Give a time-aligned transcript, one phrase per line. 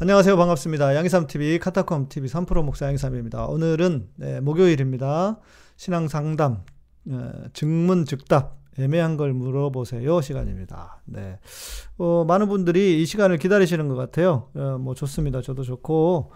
[0.00, 0.36] 안녕하세요.
[0.36, 0.94] 반갑습니다.
[0.94, 3.46] 양희삼TV 카타콤TV 3프로 목사 양희삼입니다.
[3.46, 5.40] 오늘은 네, 목요일입니다.
[5.76, 6.62] 신앙상담,
[7.10, 11.02] 어, 증문즉답, 애매한 걸 물어보세요 시간입니다.
[11.04, 11.40] 네.
[11.96, 14.50] 어, 많은 분들이 이 시간을 기다리시는 것 같아요.
[14.54, 15.42] 어, 뭐 좋습니다.
[15.42, 16.30] 저도 좋고,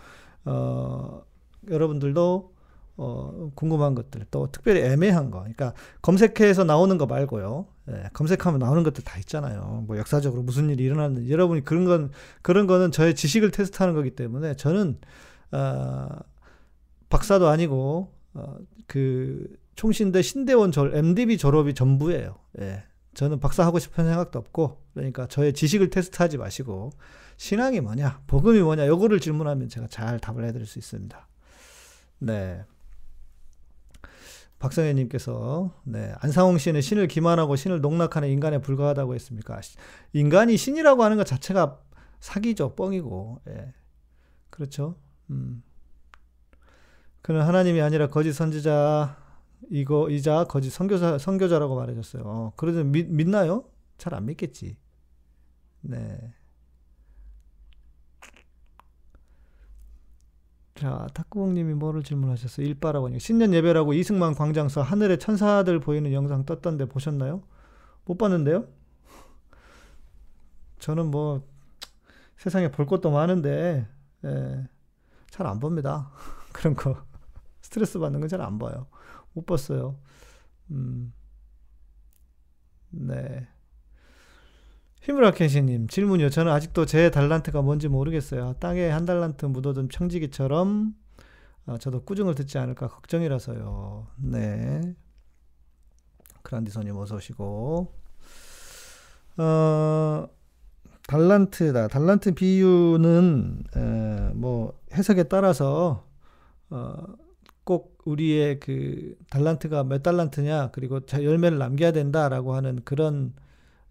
[0.45, 1.23] 어,
[1.71, 2.52] 여러분들도
[2.97, 5.41] 어, 궁금한 것들, 또 특별히 애매한 거.
[5.41, 5.73] 그러니까
[6.03, 7.67] 검색해서 나오는 거 말고요.
[7.91, 9.85] 예, 검색하면 나오는 것들 다 있잖아요.
[9.87, 11.33] 뭐 역사적으로 무슨 일이 일어났는지.
[11.33, 12.11] 여러분이 그런 건,
[12.43, 14.99] 그런 거는 저의 지식을 테스트하는 거기 때문에 저는,
[15.53, 16.09] 어,
[17.09, 22.37] 박사도 아니고, 어, 그, 총신대 신대원 졸, MDB 졸업이 전부예요.
[22.61, 22.85] 예.
[23.15, 26.91] 저는 박사 하고 싶은 생각도 없고, 그러니까 저의 지식을 테스트하지 마시고,
[27.37, 31.29] 신앙이 뭐냐, 복음이 뭐냐, 요거를 질문하면 제가 잘 답을 해드릴 수 있습니다.
[32.21, 32.65] 네.
[34.63, 39.61] 박성현님께서 네, 안상홍 씨는 신을 기만하고 신을 농락하는 인간에 불과하다고 했습니까?
[40.13, 41.81] 인간이 신이라고 하는 것 자체가
[42.21, 43.75] 사기죠, 뻥이고, 예.
[44.51, 44.95] 그렇죠.
[45.31, 45.65] 음.
[47.23, 49.17] 그는 하나님이 아니라 거짓 선지자
[49.71, 52.23] 이거 이자 거짓 선교사 선교자라고 말해줬어요.
[52.25, 53.65] 어, 그래도 믿, 믿나요?
[53.99, 54.77] 잘 안 믿겠지.
[55.81, 56.35] 네.
[60.75, 62.67] 자, 탁구공님이 뭐를 질문하셨어요?
[62.67, 67.43] 일바라고 하니까 신년 예배라고 이승만 광장서 하늘에 천사들 보이는 영상 떴던데 보셨나요?
[68.05, 68.67] 못 봤는데요?
[70.79, 71.47] 저는 뭐
[72.37, 73.87] 세상에 볼 것도 많은데
[74.25, 74.69] 예,
[75.31, 76.11] 잘 안 봅니다.
[76.53, 77.05] 그런 거
[77.61, 78.87] 스트레스 받는 건 잘 안 봐요.
[79.35, 79.97] 못 봤어요.
[80.71, 81.13] 음,
[82.91, 83.47] 네.
[85.03, 86.31] 히무라켄시님 질문이요.
[86.31, 88.55] 저는 아직도 제 달란트가 뭔지 모르겠어요.
[88.61, 90.95] 땅에 한 달란트 묻어둔 청지기처럼
[91.67, 94.07] 아, 저도 꾸중을 듣지 않을까 걱정이라서요.
[94.19, 94.95] 네.
[96.43, 97.93] 그란디선님 어서 오시고
[99.39, 100.29] 어,
[101.09, 101.89] 달란트다.
[101.89, 106.07] 달란트 비유는 에, 뭐 해석에 따라서
[106.71, 106.95] 어,
[107.65, 113.35] 꼭 우리의 그 달란트가 몇 달란트냐 그리고 열매를 남겨야 된다라고 하는 그런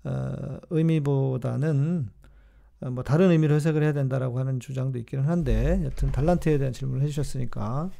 [0.03, 2.09] 어, 의미보다는
[2.81, 7.03] 어, 뭐 다른 의미로 해석을 해야 된다라고 하는 주장도 있기는 한데 여튼 달란트에 대한 질문을
[7.03, 7.91] 해주셨으니까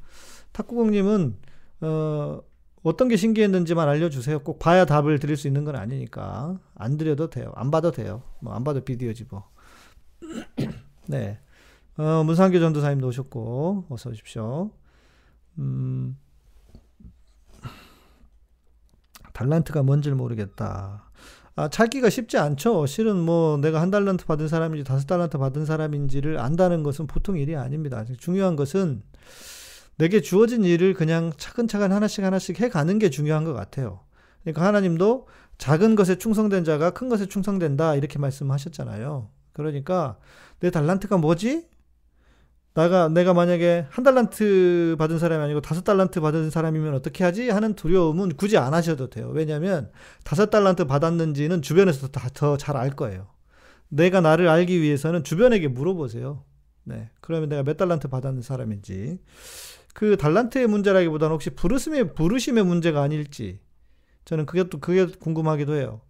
[0.51, 1.38] 탁구공님은
[1.81, 2.41] 어,
[2.84, 4.40] 어떤 게 신기했는지만 알려주세요.
[4.40, 7.51] 꼭 봐야 답을 드릴 수 있는 건 아니니까 안 드려도 돼요.
[7.56, 8.23] 안 봐도 돼요.
[8.40, 9.50] 뭐 안 봐도 비디오지 뭐.
[11.07, 11.40] 네.
[11.97, 14.72] 어, 문상교 전도사님도 오셨고 어서 오십시오.
[15.59, 16.17] 음,
[19.34, 21.10] 달란트가 뭔지를 모르겠다.
[21.56, 22.85] 아, 찾기가 쉽지 않죠.
[22.85, 27.56] 실은 뭐 내가 한 달란트 받은 사람인지 다섯 달란트 받은 사람인지를 안다는 것은 보통 일이
[27.56, 28.06] 아닙니다.
[28.17, 29.03] 중요한 것은
[29.97, 34.00] 내게 주어진 일을 그냥 차근차근 하나씩 하나씩 해 가는 게 중요한 것 같아요.
[34.44, 39.29] 그러니까 하나님도 작은 것에 충성된 자가 큰 것에 충성된다 이렇게 말씀하셨잖아요.
[39.53, 40.17] 그러니까
[40.59, 41.67] 내 달란트가 뭐지?
[42.73, 47.75] 내가 내가 만약에 한 달란트 받은 사람이 아니고 다섯 달란트 받은 사람이면 어떻게 하지 하는
[47.75, 49.29] 두려움은 굳이 안 하셔도 돼요.
[49.33, 49.91] 왜냐하면
[50.23, 53.27] 다섯 달란트 받았는지는 주변에서 더잘 알 거예요.
[53.89, 56.45] 내가 나를 알기 위해서는 주변에게 물어보세요.
[56.83, 59.19] 네, 그러면 내가 몇 달란트 받았는 사람인지
[59.93, 63.59] 그 달란트의 문제라기보다는 혹시 부르심의 부르심의 문제가 아닐지
[64.23, 66.01] 저는 그게 또 그게 궁금하기도 해요.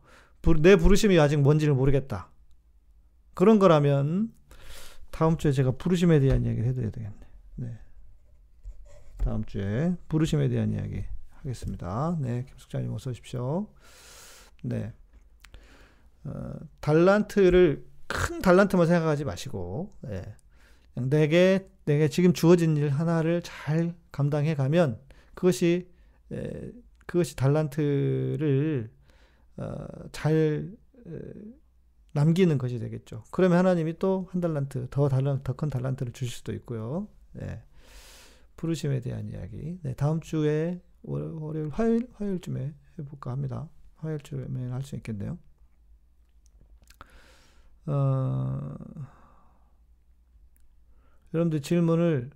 [0.60, 2.30] 내 부르심이 아직 뭔지를 모르겠다.
[3.34, 4.32] 그런 거라면
[5.22, 7.16] 다음 주에 제가 부르심에 대한 이야기를 해드려야 되겠네.
[7.58, 7.80] 네.
[9.18, 12.18] 다음 주에 부르심에 대한 이야기 하겠습니다.
[12.20, 13.68] 네, 김숙자님 어서 오십시오.
[14.64, 14.92] 네.
[16.24, 20.24] 어, 달란트를 큰 달란트만 생각하지 마시고, 네.
[20.96, 25.00] 내게 내게 지금 주어진 일 하나를 잘 감당해 가면
[25.36, 25.88] 그것이
[26.32, 26.72] 에,
[27.06, 28.90] 그것이 달란트를
[29.58, 30.72] 어, 잘
[31.06, 31.12] 에,
[32.14, 33.24] 남기는 것이 되겠죠.
[33.32, 37.08] 그러면 하나님이 또 한 달란트, 더 달란, 더큰 달란트를 주실 수도 있고요.
[37.34, 37.64] 네.
[38.58, 39.80] 부르심에 대한 이야기.
[39.82, 43.70] 네, 다음 주에 월요일, 화요일, 화요일쯤에 해볼까 합니다.
[43.98, 45.38] 화요일쯤에 할 수 있겠네요.
[47.88, 48.76] 어,
[51.34, 52.30] 여러분들 질문을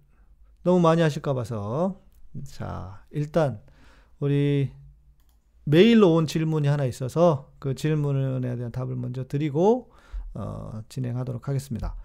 [0.64, 2.02] 너무 많이 하실까 봐서.
[2.46, 3.62] 자, 일단,
[4.20, 4.72] 우리
[5.66, 9.92] 메일로 온 질문이 하나 있어서 그 질문에 대한 답을 먼저 드리고
[10.34, 11.96] 어, 진행하도록 하겠습니다.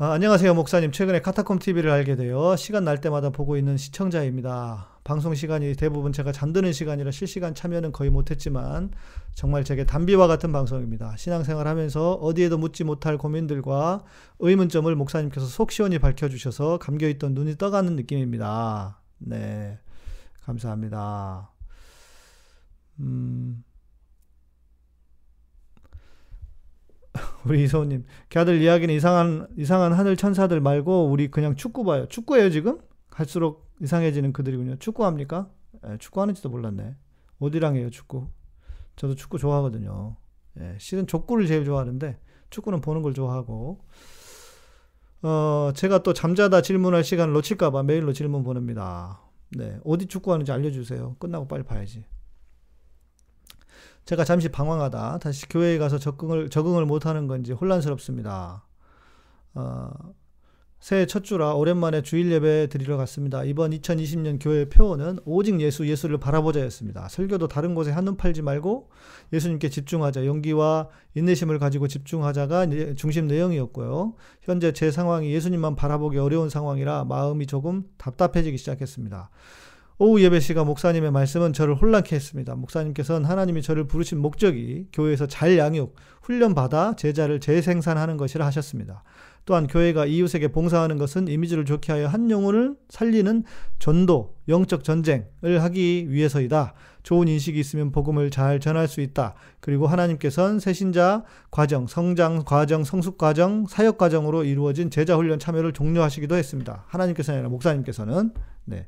[0.00, 0.92] 아, 안녕하세요, 목사님.
[0.92, 5.00] 최근에 카타콤 TV를 알게 되어 시간 날 때마다 보고 있는 시청자입니다.
[5.02, 8.92] 방송 시간이 대부분 제가 잠드는 시간이라 실시간 참여는 거의 못했지만
[9.34, 11.16] 정말 제게 단비와 같은 방송입니다.
[11.16, 14.04] 신앙생활 하면서 어디에도 묻지 못할 고민들과
[14.38, 19.00] 의문점을 목사님께서 속 시원히 밝혀주셔서 감겨있던 눈이 떠가는 느낌입니다.
[19.18, 19.80] 네.
[20.42, 21.57] 감사합니다.
[23.00, 23.64] 음,
[27.46, 32.06] 우리 이소님, 걔들 이야기는 이상한 이상한 하늘 천사들 말고 우리 그냥 축구 봐요.
[32.06, 32.78] 축구예요 지금?
[33.10, 34.76] 갈수록 이상해지는 그들이군요.
[34.76, 35.50] 축구합니까?
[35.86, 36.96] 예, 축구하는지도 몰랐네.
[37.40, 38.28] 어디랑 해요 축구?
[38.96, 40.16] 저도 축구 좋아하거든요.
[40.60, 42.18] 예, 실은 족구를 제일 좋아하는데
[42.50, 43.80] 축구는 보는 걸 좋아하고
[45.22, 49.20] 어, 제가 또 잠자다 질문할 시간을 놓칠까봐 메일로 질문 보냅니다.
[49.56, 51.16] 네, 어디 축구하는지 알려주세요.
[51.18, 52.04] 끝나고 빨리 봐야지.
[54.08, 58.64] 제가 잠시 방황하다 다시 교회에 가서 적응을, 적응을 못하는 건지 혼란스럽습니다.
[59.52, 59.90] 어,
[60.80, 63.44] 새해 첫 주라 오랜만에 주일 예배 드리러 갔습니다.
[63.44, 67.08] 이번 2020년 교회 표어는 오직 예수, 예수를 바라보자였습니다.
[67.10, 68.88] 설교도 다른 곳에 한눈 팔지 말고
[69.34, 72.66] 예수님께 집중하자, 용기와 인내심을 가지고 집중하자가
[72.96, 74.14] 중심 내용이었고요.
[74.40, 79.28] 현재 제 상황이 예수님만 바라보기 어려운 상황이라 마음이 조금 답답해지기 시작했습니다.
[80.00, 82.54] 오후 예배 시간 목사님의 말씀은 저를 혼란케 했습니다.
[82.54, 89.02] 목사님께서는 하나님이 저를 부르신 목적이 교회에서 잘 양육, 훈련받아 제자를 재생산하는 것이라 하셨습니다.
[89.44, 93.42] 또한 교회가 이웃에게 봉사하는 것은 이미지를 좋게 하여 한 영혼을 살리는
[93.80, 96.74] 전도, 영적 전쟁을 하기 위해서이다.
[97.02, 99.34] 좋은 인식이 있으면 복음을 잘 전할 수 있다.
[99.58, 106.36] 그리고 하나님께서는 새신자 과정, 성장 과정, 성숙 과정, 사역 과정으로 이루어진 제자 훈련 참여를 종료하시기도
[106.36, 106.84] 했습니다.
[106.86, 108.30] 하나님께서 아니라 목사님께서는
[108.64, 108.86] 네.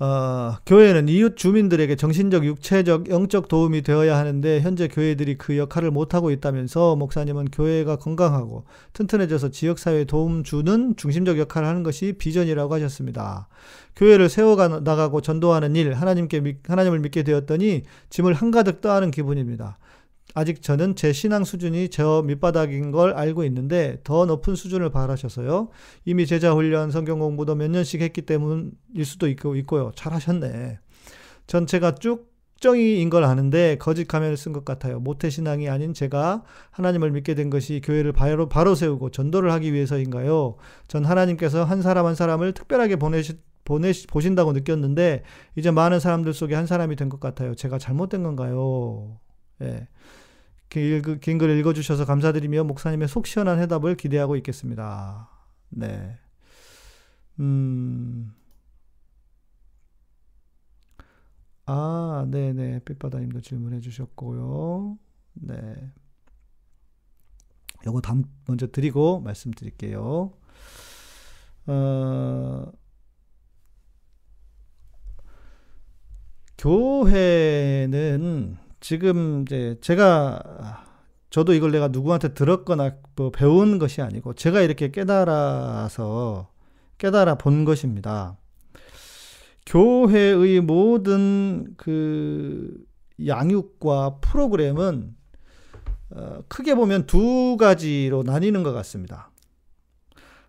[0.00, 6.32] 어, 교회는 이웃 주민들에게 정신적, 육체적, 영적 도움이 되어야 하는데 현재 교회들이 그 역할을 못하고
[6.32, 13.46] 있다면서 목사님은 교회가 건강하고 튼튼해져서 지역사회에 도움 주는 중심적 역할을 하는 것이 비전이라고 하셨습니다.
[13.94, 19.78] 교회를 세워가 나가고 전도하는 일, 하나님께, 하나님을 믿게 되었더니 짐을 한가득 떠안은 기분입니다.
[20.34, 25.68] 아직 저는 제 신앙 수준이 저 밑바닥인 걸 알고 있는데 더 높은 수준을 바라셔서요.
[26.04, 29.92] 이미 제자 훈련, 성경 공부도 몇 년씩 했기 때문일 수도 있고 있고요.
[29.94, 30.78] 잘하셨네.
[31.46, 34.98] 전체가 쭉 정의인 걸 아는데 거짓 가면을 쓴 것 같아요.
[34.98, 40.56] 모태 신앙이 아닌 제가 하나님을 믿게 된 것이 교회를 바로, 바로 세우고 전도를 하기 위해서인가요?
[40.88, 43.34] 전 하나님께서 한 사람 한 사람을 특별하게 보내시,
[43.64, 45.22] 보내 보신다고 느꼈는데
[45.56, 47.54] 이제 많은 사람들 속에 한 사람이 된 것 같아요.
[47.54, 49.18] 제가 잘못된 건가요?
[49.62, 49.86] 예.
[51.20, 55.30] 긴 글 읽어주셔서 감사드리며 목사님의 속 시원한 해답을 기대하고 있겠습니다.
[55.70, 56.18] 네.
[57.40, 58.34] 음.
[61.66, 62.80] 아, 네네.
[62.80, 64.98] 빛바다님도 질문해 주셨고요.
[65.34, 65.92] 네.
[67.86, 70.32] 요거 다음 먼저 드리고 말씀드릴게요.
[71.66, 72.72] 어,
[76.58, 80.84] 교회는 지금 이제 제가
[81.30, 86.50] 저도 이걸 내가 누구한테 들었거나 뭐 배운 것이 아니고 제가 이렇게 깨달아서
[86.98, 88.36] 깨달아 본 것입니다.
[89.64, 92.84] 교회의 모든 그
[93.26, 95.16] 양육과 프로그램은
[96.10, 99.30] 어, 크게 보면 두 가지로 나뉘는 것 같습니다.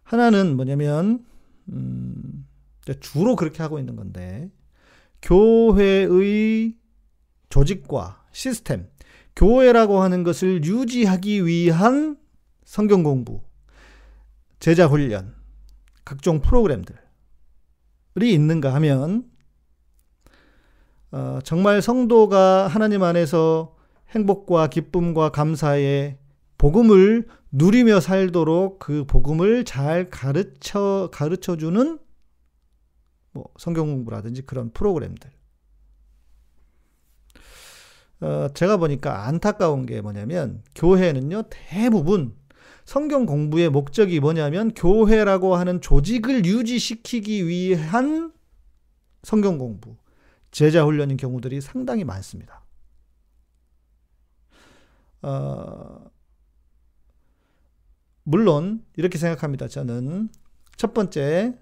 [0.03, 1.23] 하나는 뭐냐면
[1.69, 2.45] 음,
[2.99, 4.51] 주로 그렇게 하고 있는 건데
[5.21, 6.75] 교회의
[7.47, 8.89] 조직과 시스템,
[9.37, 12.17] 교회라고 하는 것을 유지하기 위한
[12.65, 13.41] 성경 공부,
[14.59, 15.33] 제자 훈련,
[16.03, 16.97] 각종 프로그램들이
[18.19, 19.23] 있는가 하면
[21.11, 23.77] 어, 정말 성도가 하나님 안에서
[24.09, 26.17] 행복과 기쁨과 감사의
[26.57, 31.99] 복음을 누리며 살도록 그 복음을 잘 가르쳐 가르쳐 주는
[33.31, 35.31] 뭐 성경 공부라든지 그런 프로그램들
[38.21, 42.35] 어, 제가 보니까 안타까운 게 뭐냐면 교회는요 대부분
[42.85, 48.31] 성경 공부의 목적이 뭐냐면 교회라고 하는 조직을 유지시키기 위한
[49.23, 49.95] 성경 공부,
[50.51, 52.63] 제자 훈련인 경우들이 상당히 많습니다.
[55.23, 56.11] 어,
[58.23, 59.67] 물론 이렇게 생각합니다.
[59.67, 60.29] 저는
[60.77, 61.57] 첫 번째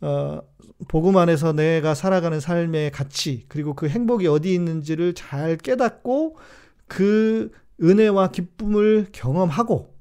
[0.00, 0.40] 어,
[0.88, 6.36] 복음 안에서 내가 살아가는 삶의 가치, 그리고 그 행복이 어디 있는지를 잘 깨닫고
[6.86, 7.50] 그
[7.82, 9.94] 은혜와 기쁨을 경험하고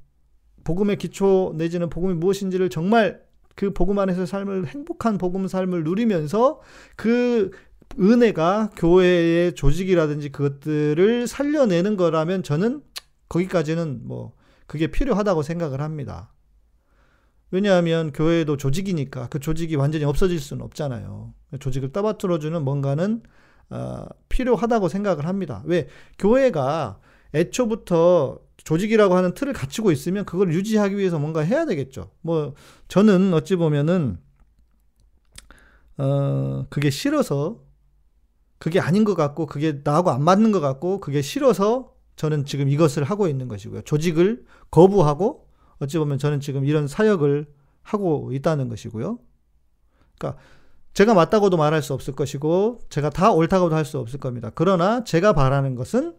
[0.64, 3.22] 복음의 기초 내지는 복음이 무엇인지를 정말
[3.56, 6.62] 그 복음 안에서 삶을 행복한 복음 삶을 누리면서
[6.96, 7.52] 그
[8.00, 12.82] 은혜가 교회의 조직이라든지 그것들을 살려내는 거라면 저는
[13.28, 14.34] 거기까지는 뭐
[14.68, 16.32] 그게 필요하다고 생각을 합니다.
[17.52, 21.34] 왜냐하면 교회도 조직이니까 그 조직이 완전히 없어질 수는 없잖아요.
[21.60, 23.24] 조직을 떠받들어주는 뭔가는
[23.72, 25.64] 어, 필요하다고 생각을 합니다.
[25.66, 25.88] 왜
[26.18, 27.00] 교회가
[27.34, 32.12] 애초부터 조직이라고 하는 틀을 갖추고 있으면 그걸 유지하기 위해서 뭔가 해야 되겠죠.
[32.22, 32.54] 뭐
[32.88, 34.18] 저는 어찌 보면은
[35.98, 37.62] 어 그게 싫어서
[38.58, 43.04] 그게 아닌 것 같고 그게 나하고 안 맞는 것 같고 그게 싫어서 저는 지금 이것을
[43.04, 43.82] 하고 있는 것이고요.
[43.84, 45.49] 조직을 거부하고
[45.80, 47.48] 어찌 보면 저는 지금 이런 사역을
[47.84, 49.20] 하고 있다는 것이고요.
[50.18, 50.42] 그러니까
[50.94, 54.52] 제가 맞다고도 말할 수 없을 것이고 제가 다 옳다고도 할 수 없을 겁니다.
[54.54, 56.16] 그러나 제가 바라는 것은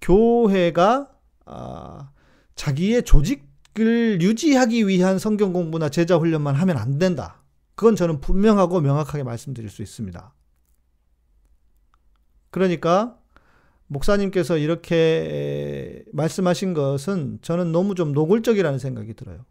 [0.00, 1.08] 교회가
[1.46, 2.10] 아,
[2.54, 7.42] 자기의 조직을 유지하기 위한 성경 공부나 제자 훈련만 하면 안 된다.
[7.74, 10.34] 그건 저는 분명하고 명확하게 말씀드릴 수 있습니다.
[12.50, 13.17] 그러니까
[13.88, 19.44] 목사님께서 이렇게 말씀하신 것은 저는 너무 좀 노골적이라는 생각이 들어요.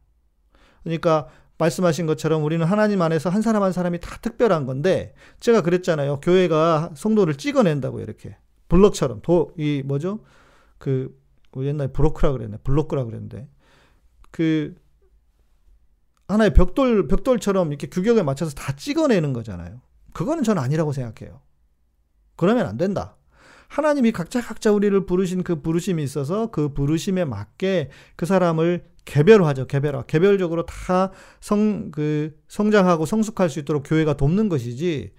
[0.83, 1.27] 그러니까
[1.57, 6.19] 말씀하신 것처럼 우리는 하나님 안에서 한 사람 한 사람이 다 특별한 건데 제가 그랬잖아요.
[6.21, 8.37] 교회가 성도를 찍어낸다고 이렇게
[8.69, 10.19] 블럭처럼 도 이 뭐죠?
[10.77, 11.19] 그
[11.57, 12.57] 옛날에 브로크라 그랬네.
[12.63, 13.49] 블로크라 그랬는데
[14.29, 14.75] 그
[16.27, 19.81] 하나의 벽돌 벽돌처럼 이렇게 규격에 맞춰서 다 찍어내는 거잖아요.
[20.13, 21.41] 그거는 저는 아니라고 생각해요.
[22.35, 23.16] 그러면 안 된다.
[23.67, 29.67] 하나님이 각자 각자 우리를 부르신 그 부르심이 있어서 그 부르심에 맞게 그 사람을 개별화죠.
[29.67, 30.03] 개별화.
[30.03, 35.11] 개별적으로 다 성, 그, 성장하고 성숙할 수 있도록 교회가 돕는 것이지,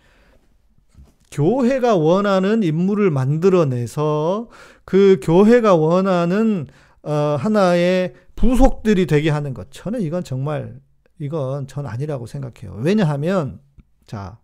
[1.30, 4.48] 교회가 원하는 인물을 만들어내서
[4.84, 6.66] 그 교회가 원하는,
[7.02, 9.68] 어, 하나의 부속들이 되게 하는 것.
[9.70, 10.80] 저는 이건 정말,
[11.18, 12.78] 이건 전 아니라고 생각해요.
[12.82, 13.60] 왜냐하면,
[14.06, 14.38] 자,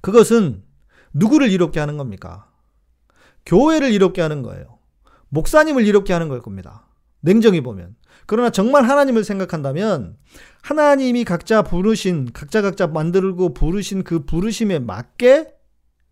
[0.00, 0.62] 그것은
[1.12, 2.49] 누구를 이롭게 하는 겁니까?
[3.46, 4.78] 교회를 이롭게 하는 거예요.
[5.28, 6.86] 목사님을 이롭게 하는 걸 겁니다.
[7.20, 7.96] 냉정히 보면.
[8.26, 10.16] 그러나 정말 하나님을 생각한다면
[10.62, 15.54] 하나님이 각자 부르신 각자 각자 만들고 부르신 그 부르심에 맞게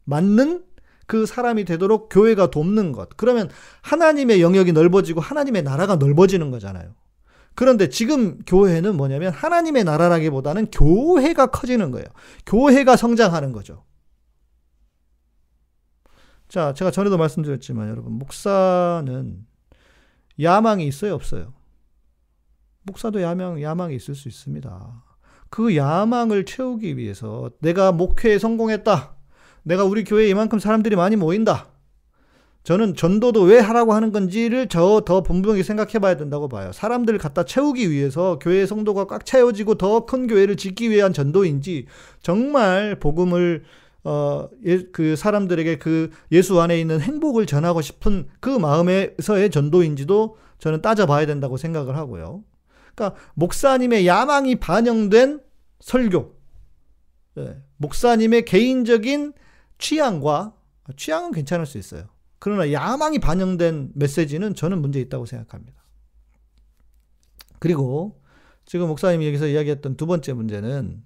[0.05, 0.65] 맞는
[1.07, 3.11] 그 사람이 되도록 교회가 돕는 것.
[3.17, 3.49] 그러면
[3.83, 6.95] 하나님의 영역이 넓어지고 하나님의 나라가 넓어지는 거잖아요.
[7.55, 12.07] 그런데 지금 교회는 뭐냐면 하나님의 나라라기보다는 교회가 커지는 거예요.
[12.47, 13.85] 교회가 성장하는 거죠.
[16.49, 19.47] 자, 제가 전에도 말씀드렸지만 여러분, 목사는
[20.41, 21.53] 야망이 있어요, 없어요?
[22.83, 25.05] 목사도 야망, 야망이 있을 수 있습니다.
[25.51, 29.15] 그 야망을 채우기 위해서 내가 목회에 성공했다.
[29.63, 31.69] 내가 우리 교회에 이만큼 사람들이 많이 모인다.
[32.65, 36.71] 저는 전도도 왜 하라고 하는 건지를 저 더 분명히 생각해 봐야 된다고 봐요.
[36.73, 41.87] 사람들을 갖다 채우기 위해서 교회 성도가 꽉 채워지고 더 큰 교회를 짓기 위한 전도인지
[42.21, 43.65] 정말 복음을
[44.05, 50.83] 어, 예, 그 사람들에게 그 예수 안에 있는 행복을 전하고 싶은 그 마음에서의 전도인지도 저는
[50.83, 52.45] 따져봐야 된다고 생각을 하고요.
[52.95, 55.41] 그러니까 목사님의 야망이 반영된
[55.81, 56.35] 설교,
[57.37, 59.33] 네, 목사님의 개인적인
[59.79, 60.55] 취향과
[60.97, 62.05] 취향은 괜찮을 수 있어요.
[62.41, 65.79] 그러나 야망이 반영된 메시지는 저는 문제 있다고 생각합니다.
[67.59, 68.21] 그리고
[68.65, 71.03] 지금 목사님이 여기서 이야기했던 두 번째 문제는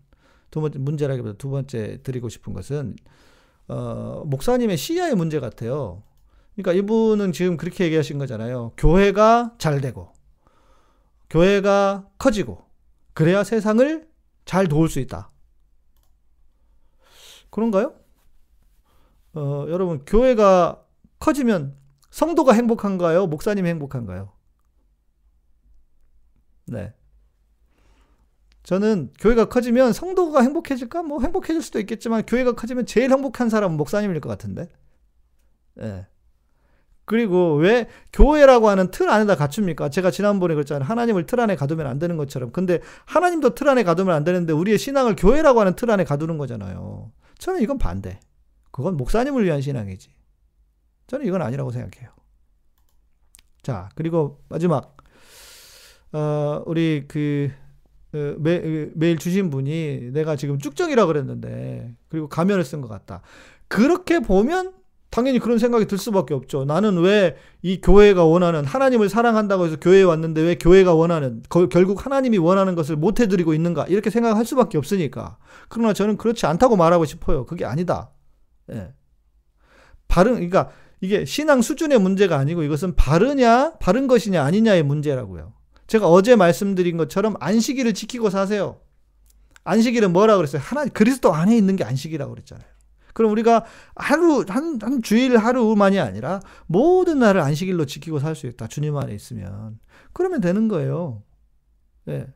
[0.52, 2.94] 두 번째 문제라기보다 두 번째 드리고 싶은 것은
[3.68, 6.04] 어, 목사님의 시야의 문제 같아요.
[6.54, 8.72] 그러니까 이분은 지금 그렇게 얘기하신 거잖아요.
[8.76, 10.12] 교회가 잘 되고
[11.30, 12.66] 교회가 커지고
[13.14, 14.06] 그래야 세상을
[14.44, 15.30] 잘 도울 수 있다.
[17.48, 17.94] 그런가요?
[19.34, 20.84] 어, 여러분 교회가
[21.18, 21.74] 커지면
[22.10, 23.26] 성도가 행복한가요?
[23.26, 24.30] 목사님이 행복한가요?
[26.66, 26.92] 네.
[28.62, 31.02] 저는 교회가 커지면 성도가 행복해질까?
[31.02, 34.68] 뭐 행복해질 수도 있겠지만 교회가 커지면 제일 행복한 사람은 목사님일 것 같은데.
[35.80, 35.82] 예.
[35.82, 36.06] 네.
[37.04, 39.88] 그리고 왜 교회라고 하는 틀 안에다 갖춥니까?
[39.88, 40.84] 제가 지난번에 그랬잖아요.
[40.84, 42.52] 하나님을 틀 안에 가두면 안 되는 것처럼.
[42.52, 47.10] 근데 하나님도 틀 안에 가두면 안 되는데 우리의 신앙을 교회라고 하는 틀 안에 가두는 거잖아요.
[47.38, 48.20] 저는 이건 반대.
[48.70, 50.14] 그건 목사님을 위한 신앙이지.
[51.08, 52.10] 저는 이건 아니라고 생각해요.
[53.62, 54.96] 자, 그리고 마지막.
[56.12, 57.50] 어, 우리 그
[58.14, 63.22] 어, 매, 어, 메일 주신 분이 내가 지금 쭉정이라 그랬는데 그리고 가면을 쓴 것 같다.
[63.68, 64.74] 그렇게 보면
[65.10, 66.64] 당연히 그런 생각이 들 수밖에 없죠.
[66.64, 72.04] 나는 왜 이 교회가 원하는 하나님을 사랑한다고 해서 교회에 왔는데 왜 교회가 원하는 거, 결국
[72.04, 75.38] 하나님이 원하는 것을 못 해드리고 있는가 이렇게 생각할 수밖에 없으니까.
[75.68, 77.46] 그러나 저는 그렇지 않다고 말하고 싶어요.
[77.46, 78.10] 그게 아니다.
[78.72, 78.92] 예.
[80.08, 85.52] 바른 그러니까 이게 신앙 수준의 문제가 아니고 이것은 바르냐 바른 것이냐 아니냐의 문제라고요.
[85.92, 88.80] 제가 어제 말씀드린 것처럼 안식일을 지키고 사세요.
[89.64, 90.62] 안식일은 뭐라 그랬어요?
[90.64, 92.66] 하나 그리스도 안에 있는 게 안식이라고 그랬잖아요.
[93.12, 98.68] 그럼 우리가 하루 한, 한 주일 하루만이 아니라 모든 날을 안식일로 지키고 살 수 있다.
[98.68, 99.78] 주님 안에 있으면
[100.14, 101.22] 그러면 되는 거예요.
[102.06, 102.26] 네.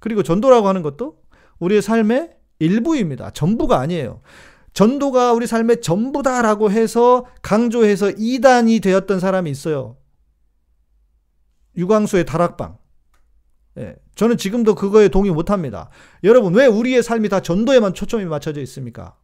[0.00, 1.22] 그리고 전도라고 하는 것도
[1.60, 3.30] 우리의 삶의 일부입니다.
[3.30, 4.22] 전부가 아니에요.
[4.72, 9.98] 전도가 우리 삶의 전부다라고 해서 강조해서 이단이 되었던 사람이 있어요.
[11.76, 12.78] 유광수의 다락방.
[13.78, 15.90] 예, 저는 지금도 그거에 동의 못 합니다.
[16.22, 19.16] 여러분, 왜 우리의 삶이 다 전도에만 초점이 맞춰져 있습니까?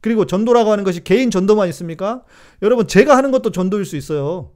[0.00, 2.24] 그리고 전도라고 하는 것이 개인 전도만 있습니까?
[2.60, 4.52] 여러분, 제가 하는 것도 전도일 수 있어요.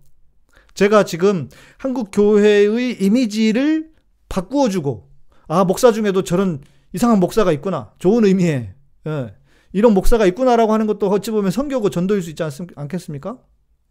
[0.75, 1.49] 제가 지금
[1.79, 3.91] 한국 교회의 이미지를
[4.29, 5.09] 바꾸어 주고,
[5.47, 6.61] 아, 목사 중에도 저런
[6.93, 7.93] 이상한 목사가 있구나.
[7.99, 8.75] 좋은 의미에.
[9.07, 9.35] 예.
[9.73, 13.38] 이런 목사가 있구나라고 하는 것도 어찌 보면 성교고 전도일 수 있지 않, 않겠습니까?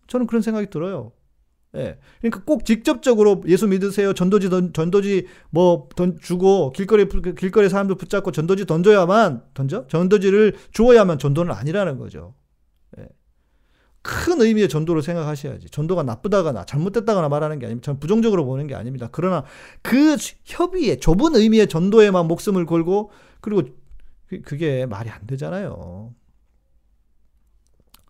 [0.08, 1.12] 저는 그런 생각이 들어요.
[1.76, 1.98] 예.
[2.22, 4.14] 그러니까 꼭 직접적으로 예수 믿으세요.
[4.14, 11.20] 전도지 던, 전도지 뭐 던, 주고 길거리 길거리 사람들 붙잡고 전도지 던져야만 던져 전도지를 주어야만
[11.20, 12.34] 전도는 아니라는 거죠.
[12.98, 13.08] 예.
[14.02, 15.70] 큰 의미의 전도로 생각하셔야지.
[15.70, 17.86] 전도가 나쁘다거나 잘못됐다거나 말하는 게 아닙니다.
[17.86, 19.10] 저는 부정적으로 보는 게 아닙니다.
[19.12, 19.44] 그러나
[19.82, 20.16] 그
[20.46, 23.64] 협의에 좁은 의미의 전도에만 목숨을 걸고 그리고
[24.28, 26.14] 그, 그게 말이 안 되잖아요.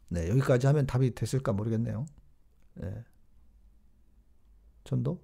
[0.09, 2.05] 네, 여기까지 하면 답이 됐을까 모르겠네요.
[2.75, 2.93] 네.
[4.85, 5.19] 전도?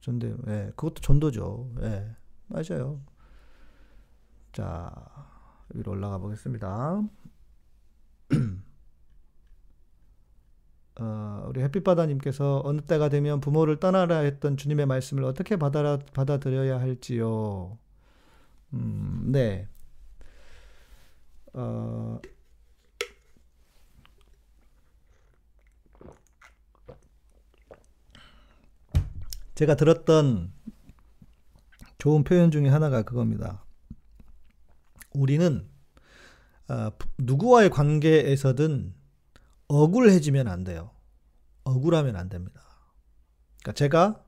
[0.00, 1.70] 전도, 예, 네, 그것도 전도죠.
[1.82, 2.16] 예, 네,
[2.48, 3.00] 맞아요.
[4.52, 4.92] 자,
[5.70, 7.02] 위로 올라가 보겠습니다.
[11.00, 17.78] 어, 우리 햇빛바다님께서 어느 때가 되면 부모를 떠나라 했던 주님의 말씀을 어떻게 받아, 받아들여야 할지요.
[18.74, 19.68] 음, 네.
[21.54, 22.18] 어,
[29.62, 30.52] 제가 들었던
[31.98, 33.64] 좋은 표현 중에 하나가 그겁니다.
[35.14, 35.68] 우리는
[36.68, 38.92] 어, 누구와의 관계에서든
[39.68, 40.90] 억울해지면 안 돼요.
[41.62, 42.60] 억울하면 안 됩니다.
[43.60, 44.24] 그러니까 제가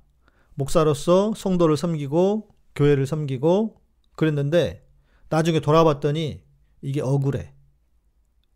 [0.54, 3.82] 목사로서 성도를 섬기고 교회를 섬기고
[4.14, 4.88] 그랬는데
[5.30, 6.44] 나중에 돌아봤더니
[6.80, 7.52] 이게 억울해.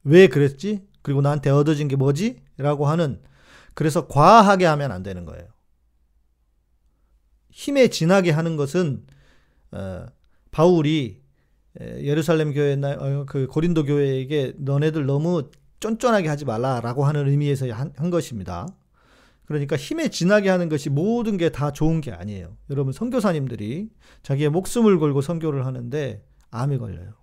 [0.05, 0.87] 왜 그랬지?
[1.03, 2.41] 그리고 나한테 얻어진 게 뭐지?
[2.57, 3.21] 라고 하는
[3.75, 5.58] 그래서 과하게 하면 안 되는 거예요.
[7.59, 9.05] 힘에 진하게 하는 것은
[9.73, 10.07] 어,
[10.53, 11.21] 바울이
[11.81, 15.51] 예루살렘 교회 어, 그 고린도 교회에게 너네들 너무
[15.81, 18.69] 쫀쫀하게 하지 말라라고 하는 의미에서 한, 한 것입니다.
[19.45, 22.57] 그러니까 힘에 진하게 하는 것이 모든 게 다 좋은 게 아니에요.
[22.71, 23.91] 여러분 선교사님들이
[24.23, 27.15] 자기의 목숨을 걸고 선교를 하는데 암이 걸려요.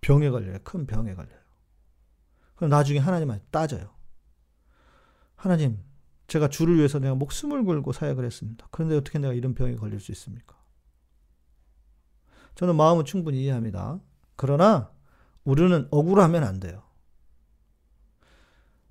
[0.00, 0.58] 병에 걸려요.
[0.64, 1.38] 큰 병에 걸려요.
[2.56, 3.94] 그럼 나중에 하나님한테 따져요.
[5.36, 5.78] 하나님,
[6.26, 8.66] 제가 주를 위해서 내가 목숨을 걸고 사역을 했습니다.
[8.70, 10.56] 그런데 어떻게 내가 이런 병에 걸릴 수 있습니까?
[12.54, 14.00] 저는 마음은 충분히 이해합니다.
[14.36, 14.90] 그러나
[15.44, 16.82] 우리는 억울하면 안 돼요.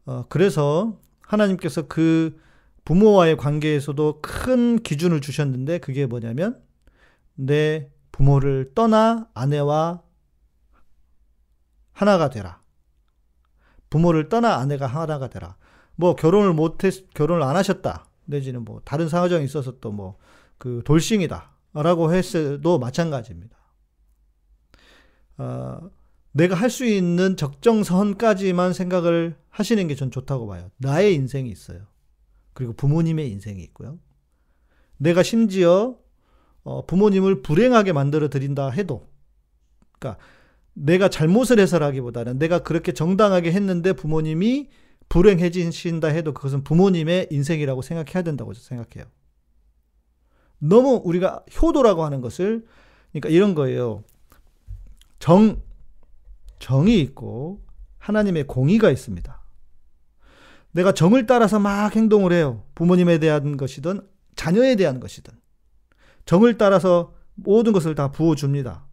[0.05, 2.39] 어, 그래서 하나님께서 그
[2.85, 6.61] 부모와의 관계에서도 큰 기준을 주셨는데 그게 뭐냐면
[7.35, 10.03] 내 부모를 떠나 아내와
[11.93, 12.61] 하나가 되라.
[13.89, 15.55] 부모를 떠나 아내가 하나가 되라.
[15.95, 20.15] 뭐 결혼을 못했 결혼을 안 하셨다 내지는 뭐 다른 사정이 있어서 또 뭐
[20.57, 23.57] 그 돌싱이다라고 했어도 마찬가지입니다.
[25.37, 25.89] 어,
[26.31, 30.71] 내가 할 수 있는 적정선까지만 생각을 하시는 게 전 좋다고 봐요.
[30.77, 31.81] 나의 인생이 있어요.
[32.53, 33.99] 그리고 부모님의 인생이 있고요.
[34.97, 35.97] 내가 심지어
[36.63, 39.09] 어, 부모님을 불행하게 만들어 드린다 해도,
[39.99, 40.23] 그러니까
[40.73, 44.69] 내가 잘못을 해서라기보다는 내가 그렇게 정당하게 했는데 부모님이
[45.13, 49.05] 불행해지신다 해도 그것은 부모님의 인생이라고 생각해야 된다고 생각해요.
[50.57, 52.65] 너무 우리가 효도라고 하는 것을
[53.11, 54.03] 그러니까 이런 거예요.
[55.19, 55.61] 정
[56.57, 57.63] 정이 있고
[57.99, 59.43] 하나님의 공의가 있습니다.
[60.71, 62.65] 내가 정을 따라서 막 행동을 해요.
[62.73, 64.01] 부모님에 대한 것이든
[64.35, 65.31] 자녀에 대한 것이든
[66.25, 68.87] 정을 따라서 모든 것을 다 부어 줍니다.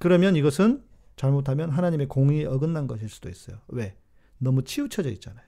[0.00, 0.82] 그러면 이것은
[1.14, 3.58] 잘못하면 하나님의 공의에 어긋난 것일 수도 있어요.
[3.68, 3.96] 왜?
[4.38, 5.46] 너무 치우쳐져 있잖아요.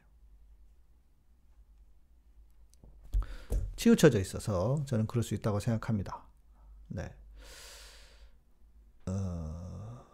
[3.77, 6.27] 치우쳐져 있어서 저는 그럴 수 있다고 생각합니다.
[6.89, 7.15] 네.
[9.07, 10.05] 어...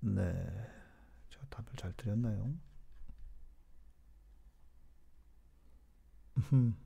[0.00, 0.22] 네.
[1.30, 2.54] 저 답을 잘 드렸나요?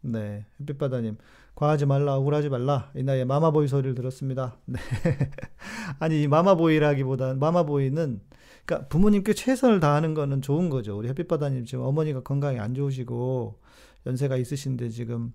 [0.00, 0.46] 네.
[0.60, 1.16] 햇빛바다님.
[1.54, 2.90] 과하지 말라, 억울하지 말라.
[2.94, 4.56] 이 나이에 마마보이 소리를 들었습니다.
[4.66, 4.78] 네.
[5.98, 8.20] 아니, 이 마마보이라기보다 마마보이는
[8.64, 10.96] 그러니까 부모님께 최선을 다하는 거는 좋은 거죠.
[10.96, 13.58] 우리 햇빛바다님 지금 어머니가 건강이 안 좋으시고
[14.06, 15.32] 연세가 있으신데 지금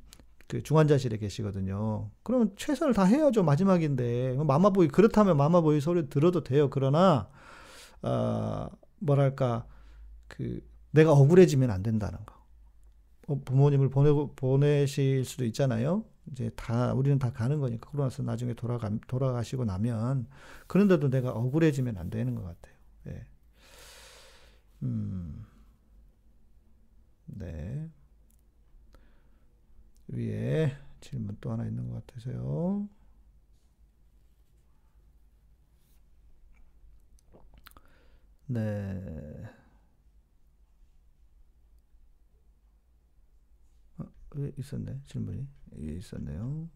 [0.48, 2.12] 그 중환자실에 계시거든요.
[2.22, 3.44] 그러면 최선을 다 해야죠.
[3.44, 4.38] 마지막인데.
[4.38, 6.70] 마마보이, 그렇다면 마마보이 소리 들어도 돼요.
[6.70, 7.28] 그러나,
[8.02, 8.68] 어,
[9.00, 9.66] 뭐랄까,
[10.28, 10.60] 그,
[10.92, 12.36] 내가 억울해지면 안 된다는 거.
[13.28, 16.04] 어, 부모님을 보내고, 보내실 수도 있잖아요.
[16.32, 20.28] 이제 다 우리는 다 가는 거니까 그러고 나서 나중에 돌아가 돌아가시고 나면
[20.68, 22.74] 그런데도 내가 억울해지면 안 되는 것 같아요.
[23.08, 23.26] 예.
[24.84, 25.46] 음.
[27.26, 27.90] 네.
[30.08, 32.88] 위에 질문 또 하나 있는 것 같아서요.
[38.46, 39.50] 네.
[43.98, 44.23] 어, 왜
[44.58, 45.00] 있었네?
[45.08, 45.48] 질문이.
[45.82, 46.70] 예, 있었네요.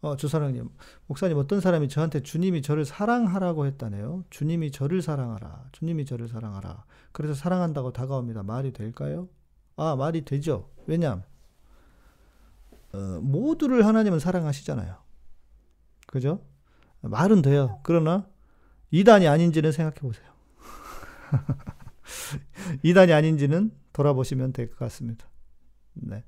[0.00, 0.68] 어, 조사랑님.
[1.06, 4.24] 목사님, 어떤 사람이 저한테 주님이 저를 사랑하라고 했다네요.
[4.30, 5.68] 주님이 저를 사랑하라.
[5.72, 6.84] 주님이 저를 사랑하라.
[7.12, 8.42] 그래서 사랑한다고 다가옵니다.
[8.42, 9.28] 말이 될까요?
[9.76, 10.70] 아, 말이 되죠.
[10.86, 11.22] 왜냐?
[12.92, 14.96] 어, 모두를 하나님은 사랑하시잖아요.
[16.08, 16.44] 그죠?
[17.00, 17.80] 말은 돼요.
[17.84, 18.26] 그러나
[18.90, 20.26] 이단이 아닌지는 생각해 보세요.
[22.82, 25.26] 이단이 아닌지는 돌아보시면 될 것 같습니다.
[25.94, 26.24] 네.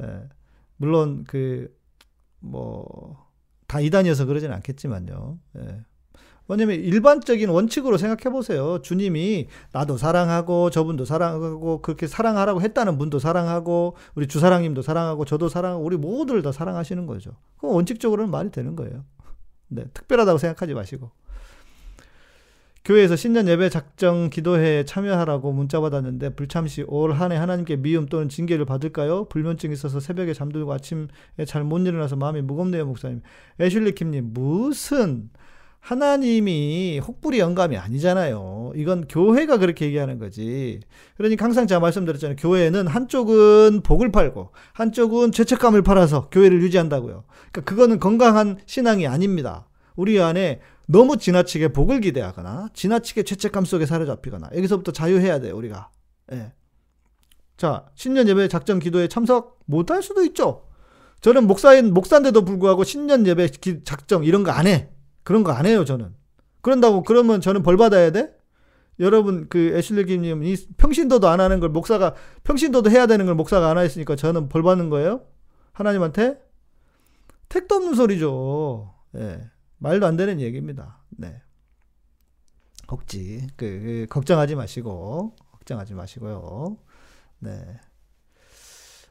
[0.00, 0.28] 예,
[0.76, 1.74] 물론 그
[2.40, 3.32] 뭐
[3.72, 5.38] 다 이단이어서 그러진 않겠지만요.
[5.56, 5.80] 예.
[6.46, 8.82] 왜냐면 일반적인 원칙으로 생각해 보세요.
[8.82, 15.82] 주님이 나도 사랑하고 저분도 사랑하고 그렇게 사랑하라고 했다는 분도 사랑하고 우리 주사랑님도 사랑하고 저도 사랑하고
[15.82, 17.30] 우리 모두를 다 사랑하시는 거죠.
[17.56, 19.06] 그럼 원칙적으로는 말이 되는 거예요.
[19.68, 21.10] 네, 특별하다고 생각하지 마시고.
[22.84, 28.64] 교회에서 신년 예배 작정 기도회에 참여하라고 문자 받았는데 불참시 올 한해 하나님께 미움 또는 징계를
[28.64, 29.26] 받을까요?
[29.26, 31.06] 불면증이 있어서 새벽에 잠들고 아침에
[31.46, 33.22] 잘 못 일어나서 마음이 무겁네요, 목사님.
[33.60, 35.30] 애슐리 킴님, 무슨
[35.78, 38.72] 하나님이 혹부리 영감이 아니잖아요.
[38.74, 40.80] 이건 교회가 그렇게 얘기하는 거지.
[41.16, 42.36] 그러니까 항상 제가 말씀드렸잖아요.
[42.36, 47.24] 교회는 한쪽은 복을 팔고 한쪽은 죄책감을 팔아서 교회를 유지한다고요.
[47.52, 49.68] 그러니까 그거는 건강한 신앙이 아닙니다.
[49.96, 55.90] 우리 안에 너무 지나치게 복을 기대하거나 지나치게 죄책감 속에 사로잡히거나 여기서부터 자유해야 돼요 우리가.
[56.32, 56.52] 예.
[57.56, 60.66] 자 신년 예배 작정 기도에 참석 못할 수도 있죠.
[61.20, 64.90] 저는 목사인 목사인데도 불구하고 신년 예배 기, 작정 이런 거 안 해.
[65.22, 66.14] 그런 거 안 해요 저는.
[66.62, 68.34] 그런다고 그러면 저는 벌 받아야 돼?
[69.00, 72.14] 여러분 그 애슐리 김님 이 평신도도 안 하는 걸 목사가
[72.44, 75.22] 평신도도 해야 되는 걸 목사가 안 하였으니까 저는 벌 받는 거예요?
[75.72, 76.40] 하나님한테
[77.48, 78.92] 택도 없는 소리죠.
[79.16, 79.40] 예.
[79.82, 80.98] 말도 안 되는 얘기입니다.
[81.10, 81.42] 네.
[82.88, 86.78] 혹지 그, 그 걱정하지 마시고 걱정하지 마시고요.
[87.40, 87.80] 네.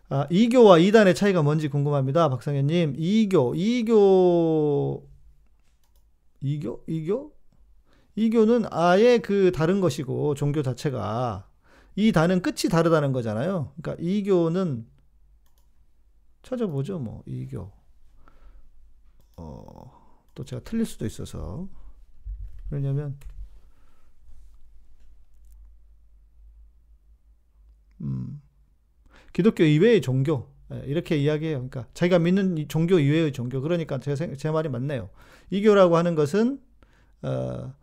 [0.10, 2.30] 아, 이교와 이단의 차이가 뭔지 궁금합니다.
[2.30, 5.10] 박상현님, 이교, 이교,
[6.42, 7.34] 이교, 이교,
[8.16, 11.50] 이교는 아예 그 다른 것이고 종교 자체가
[11.96, 13.74] 이단은 끝이 다르다는 거잖아요.
[13.82, 14.86] 그러니까 이교는
[16.44, 17.72] 찾아보죠, 뭐 이교.
[19.38, 19.81] 어.
[20.36, 21.68] 또 제가 틀릴 수도 있어서
[22.70, 23.18] 왜냐면
[28.02, 28.42] 음,
[29.34, 31.58] 기독교 이외의 종교 예, 이렇게 이야기해요.
[31.58, 35.10] 그러니까 자기가 믿는 종교 이외의 종교 그러니까 제, 제 말이 맞네요.
[35.50, 36.62] 이교라고 하는 것은
[37.24, 37.74] 어,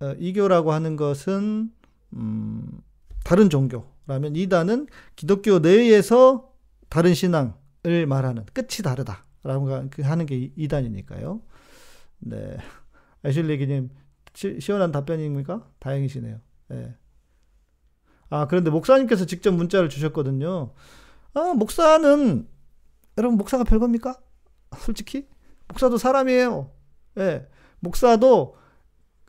[0.00, 1.72] 어, 이교라고 하는 것은
[2.14, 2.80] 음,
[3.24, 6.52] 다른 종교라면 이단은 기독교 내에서
[6.88, 11.42] 다른 신앙을 말하는 끝이 다르다라고 하는 게 이단이니까요.
[12.20, 12.56] 네.
[13.24, 13.90] 애슐리 기님,
[14.34, 15.68] 시원한 답변입니까?
[15.78, 16.40] 다행이시네요.
[16.68, 16.94] 네.
[18.30, 20.72] 아, 그런데 목사님께서 직접 문자를 주셨거든요.
[21.34, 22.46] 아, 목사는,
[23.16, 24.16] 여러분, 목사가 별겁니까?
[24.78, 25.26] 솔직히?
[25.68, 26.70] 목사도 사람이에요.
[27.18, 27.48] 예.
[27.80, 28.56] 목사도,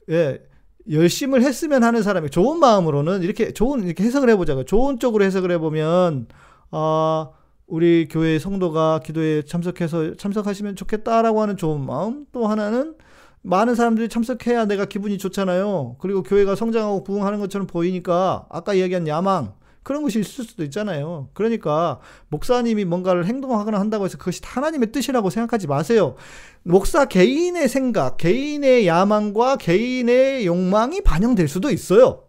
[0.09, 0.43] 예,
[0.89, 4.65] 열심을 했으면 하는 사람이 좋은 마음으로는 이렇게 좋은, 이렇게 해석을 해보자고요.
[4.65, 6.27] 좋은 쪽으로 해석을 해보면,
[6.71, 7.31] 아,
[7.69, 12.95] 우리 교회 성도가 기도에 참석해서 참석하시면 좋겠다라고 하는 좋은 마음 또 하나는
[13.41, 15.97] 많은 사람들이 참석해야 내가 기분이 좋잖아요.
[15.99, 19.53] 그리고 교회가 성장하고 부흥하는 것처럼 보이니까 아까 이야기한 야망
[19.83, 21.29] 그런 것이 있을 수도 있잖아요.
[21.33, 26.15] 그러니까 목사님이 뭔가를 행동하거나 한다고 해서 그것이 하나님의 뜻이라고 생각하지 마세요.
[26.63, 32.23] 목사 개인의 생각, 개인의 야망과 개인의 욕망이 반영될 수도 있어요.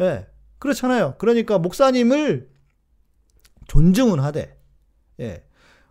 [0.00, 0.04] 예.
[0.04, 0.26] 네,
[0.58, 1.14] 그렇잖아요.
[1.18, 2.53] 그러니까 목사님을
[3.66, 4.56] 존중은 하되,
[5.20, 5.44] 예.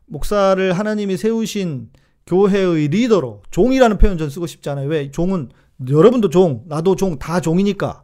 [0.05, 1.89] 목사를 하나님이 세우신
[2.25, 4.87] 교회의 리더로 종이라는 표현 전 쓰고 싶지 않아요.
[4.87, 5.11] 왜?
[5.11, 5.49] 종은
[5.89, 8.03] 여러분도 종, 나도 종, 다 종이니까.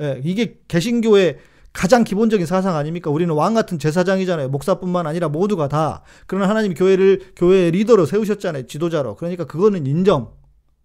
[0.00, 1.38] 예, 이게 개신교의
[1.72, 3.10] 가장 기본적인 사상 아닙니까?
[3.10, 4.48] 우리는 왕 같은 제사장이잖아요.
[4.48, 6.02] 목사뿐만 아니라 모두가 다.
[6.26, 8.66] 그러나 하나님이 교회를 교회의 리더로 세우셨잖아요.
[8.66, 9.16] 지도자로.
[9.16, 10.32] 그러니까 그거는 인정.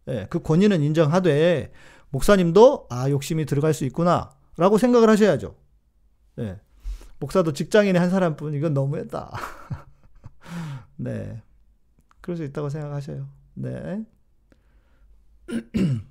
[0.10, 1.72] 예, 그 권위는 인정하되
[2.10, 5.56] 목사님도 아 욕심이 들어갈 수 있구나라고 생각을 하셔야죠.
[6.40, 6.58] 예.
[7.22, 9.32] 목사도 직장인의 한 사람뿐 이건 너무했다.
[10.98, 11.42] 네.
[12.20, 13.28] 그럴 수 있다고 생각하셔요.
[13.54, 14.04] 네.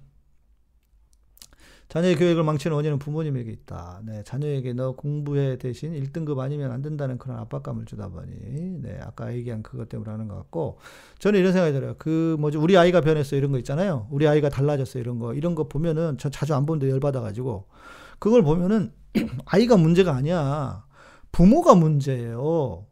[1.89, 4.03] 자녀의 교육을 망치는 원인은 부모님에게 있다.
[4.05, 9.35] 네, 자녀에게 너 공부해 대신 1등급 아니면 안 된다는 그런 압박감을 주다 보니, 네, 아까
[9.35, 10.79] 얘기한 그것 때문에 하는 것 같고,
[11.19, 11.97] 저는 이런 생각이 들어요.
[11.99, 13.35] 그, 뭐지, 우리 아이가 변했어.
[13.35, 14.07] 이런 거 있잖아요.
[14.13, 15.01] 우리 아이가 달라졌어.
[15.01, 15.35] 이런 거.
[15.35, 17.67] 이런 거 보면은, 저 자주 안 보는데 열받아가지고,
[18.21, 18.93] 그걸 보면은,
[19.47, 20.85] 아이가 문제가 아니야.
[21.33, 22.87] 부모가 문제예요.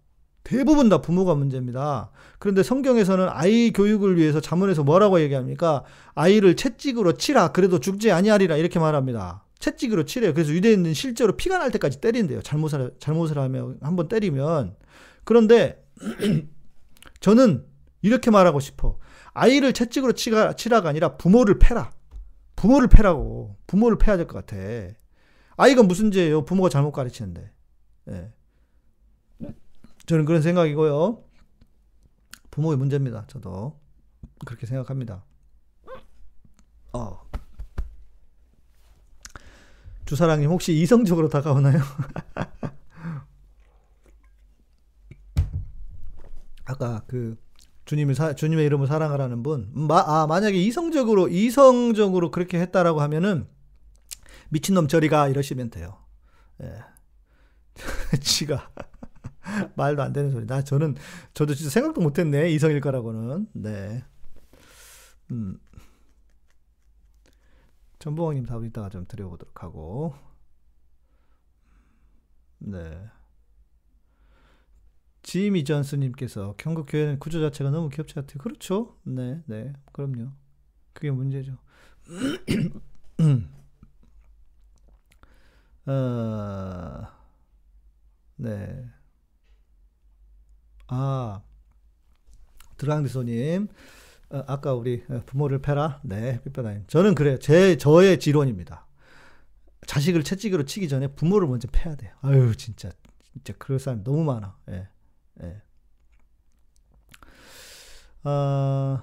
[0.44, 2.10] 대부분 다 부모가 문제입니다.
[2.38, 5.84] 그런데 성경에서는 아이 교육을 위해서 자문에서 뭐라고 얘기합니까?
[6.14, 7.52] 아이를 채찍으로 치라.
[7.52, 8.56] 그래도 죽지 아니하리라.
[8.56, 9.44] 이렇게 말합니다.
[9.58, 10.32] 채찍으로 치래요.
[10.32, 12.42] 그래서 유대인은 실제로 피가 날 때까지 때린대요.
[12.42, 14.76] 잘못을, 잘못을 하면, 한번 때리면.
[15.24, 15.84] 그런데,
[17.20, 17.64] 저는
[18.00, 18.98] 이렇게 말하고 싶어.
[19.34, 21.90] 아이를 채찍으로 치가, 치라가 아니라 부모를 패라.
[22.56, 23.56] 부모를 패라고.
[23.66, 24.56] 부모를 패야 될 것 같아.
[25.56, 26.44] 아이가 무슨 죄예요?
[26.44, 27.50] 부모가 잘못 가르치는데.
[28.08, 28.32] 예.
[30.06, 31.22] 저는 그런 생각이고요.
[32.50, 33.26] 부모의 문제입니다.
[33.26, 33.78] 저도
[34.44, 35.24] 그렇게 생각합니다.
[36.92, 37.28] 어.
[40.06, 41.82] 주사랑님 혹시 이성적으로 다가오나요?
[46.64, 47.36] 아까 그
[47.84, 53.46] 주님이 사, 주님의 이름을 사랑하라는 분, 마, 아 만약에 이성적으로 이성적으로 그렇게 했다라고 하면은
[54.50, 55.98] 미친놈 저리가 이러시면 돼요.
[56.62, 56.82] 예.
[58.20, 58.70] 지가
[59.76, 60.46] 말도 안 되는 소리.
[60.46, 60.96] 나 저는
[61.34, 63.48] 저도 진짜 생각도 못했네 이성일 거라고는.
[63.54, 64.04] 네.
[65.30, 65.58] 음.
[67.98, 70.14] 전부왕님 답을 이따가 좀 드려보도록 하고.
[72.58, 73.08] 네.
[75.22, 78.38] 지미 전스님께서 경국 교회는 구조 자체가 너무 귀엽지 않대요.
[78.38, 78.96] 그렇죠.
[79.02, 80.30] 네, 네, 그럼요.
[80.94, 81.58] 그게 문제죠.
[85.86, 87.06] 어,
[88.38, 88.84] 네.
[90.86, 91.42] 아,
[92.78, 93.68] 드랑디소님.
[94.30, 96.00] 어, 아까 우리 부모를 패라.
[96.02, 96.84] 네, 삐빠다님.
[96.86, 97.38] 저는 그래요.
[97.38, 98.86] 제, 저의 지론입니다.
[99.86, 102.12] 자식을 채찍으로 치기 전에 부모를 먼저 패야 돼요.
[102.20, 102.90] 아유, 진짜.
[103.32, 104.56] 진짜 그럴 사람 너무 많아.
[104.70, 104.88] 예.
[105.42, 105.62] 예.
[108.24, 109.02] 아,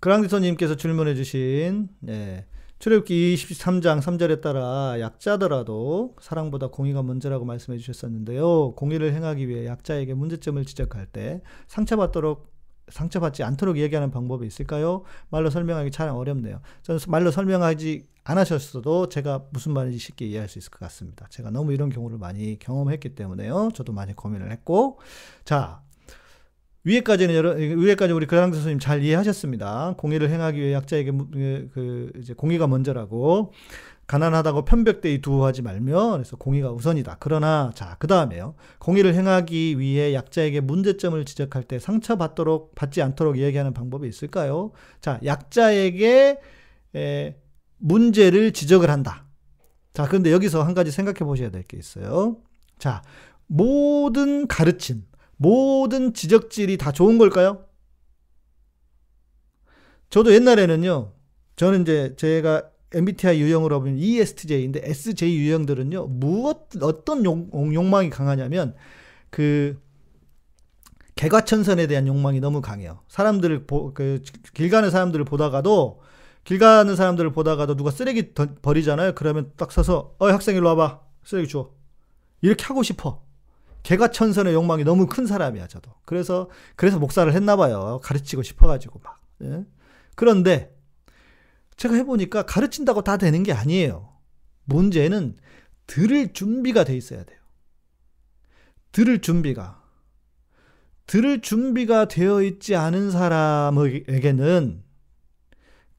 [0.00, 2.46] 그랑디소님께서 질문해 주신, 예.
[2.80, 8.72] 출애굽기 23장 3절에 따라 약자더라도 사랑보다 공의가 먼저라고 말씀해 주셨었는데요.
[8.74, 12.50] 공의를 행하기 위해 약자에게 문제점을 지적할 때 상처받도록
[12.88, 15.02] 상처받지 않도록 얘기하는 방법이 있을까요?
[15.28, 16.62] 말로 설명하기 참 어렵네요.
[16.82, 21.26] 저는 말로 설명하지 않으셨어도 제가 무슨 말인지 쉽게 이해할 수 있을 것 같습니다.
[21.28, 23.72] 제가 너무 이런 경우를 많이 경험했기 때문에요.
[23.74, 24.98] 저도 많이 고민을 했고.
[25.44, 25.82] 자,
[26.84, 29.94] 위에까지는 여러 위에까지 우리 그랑 교수님 잘 이해하셨습니다.
[29.98, 33.52] 공의를 행하기 위해 약자에게 그, 그 이제 공의가 먼저라고
[34.06, 37.18] 가난하다고 편벽대이 두하지 말며 그래서 공의가 우선이다.
[37.20, 38.54] 그러나 자, 그 다음에요.
[38.80, 44.72] 공의를 행하기 위해 약자에게 문제점을 지적할 때 상처받도록 받지 않도록 얘기하는 방법이 있을까요?
[45.00, 46.38] 자, 약자에게
[46.96, 47.36] 에,
[47.78, 49.26] 문제를 지적을 한다.
[49.92, 52.38] 자, 그런데 여기서 한 가지 생각해 보셔야 될 게 있어요.
[52.78, 53.02] 자,
[53.46, 55.04] 모든 가르침
[55.40, 57.64] 모든 지적질이 다 좋은 걸까요?
[60.10, 61.14] 저도 옛날에는요,
[61.56, 68.74] 저는 이제 제가 MBTI 유형으로 보면 ESTJ인데 SJ 유형들은요, 무엇, 어떤 욕, 욕망이 강하냐면,
[69.30, 69.80] 그,
[71.14, 73.00] 개과천선에 대한 욕망이 너무 강해요.
[73.08, 74.20] 사람들을, 보, 그,
[74.52, 76.02] 길 가는 사람들을 보다가도,
[76.44, 79.14] 길 가는 사람들을 보다가도 누가 쓰레기 더, 버리잖아요.
[79.14, 81.00] 그러면 딱 서서, 어, 학생 일로 와봐.
[81.24, 81.70] 쓰레기 줘.
[82.42, 83.29] 이렇게 하고 싶어.
[83.82, 85.92] 개가 천선의 욕망이 너무 큰 사람이야, 저도.
[86.04, 88.00] 그래서, 그래서 목사를 했나 봐요.
[88.02, 89.20] 가르치고 싶어가지고 막.
[89.42, 89.64] 예?
[90.16, 90.76] 그런데,
[91.76, 94.14] 제가 해보니까 가르친다고 다 되는 게 아니에요.
[94.64, 95.38] 문제는
[95.86, 97.38] 들을 준비가 돼 있어야 돼요.
[98.92, 99.82] 들을 준비가.
[101.06, 104.84] 들을 준비가 되어 있지 않은 사람에게는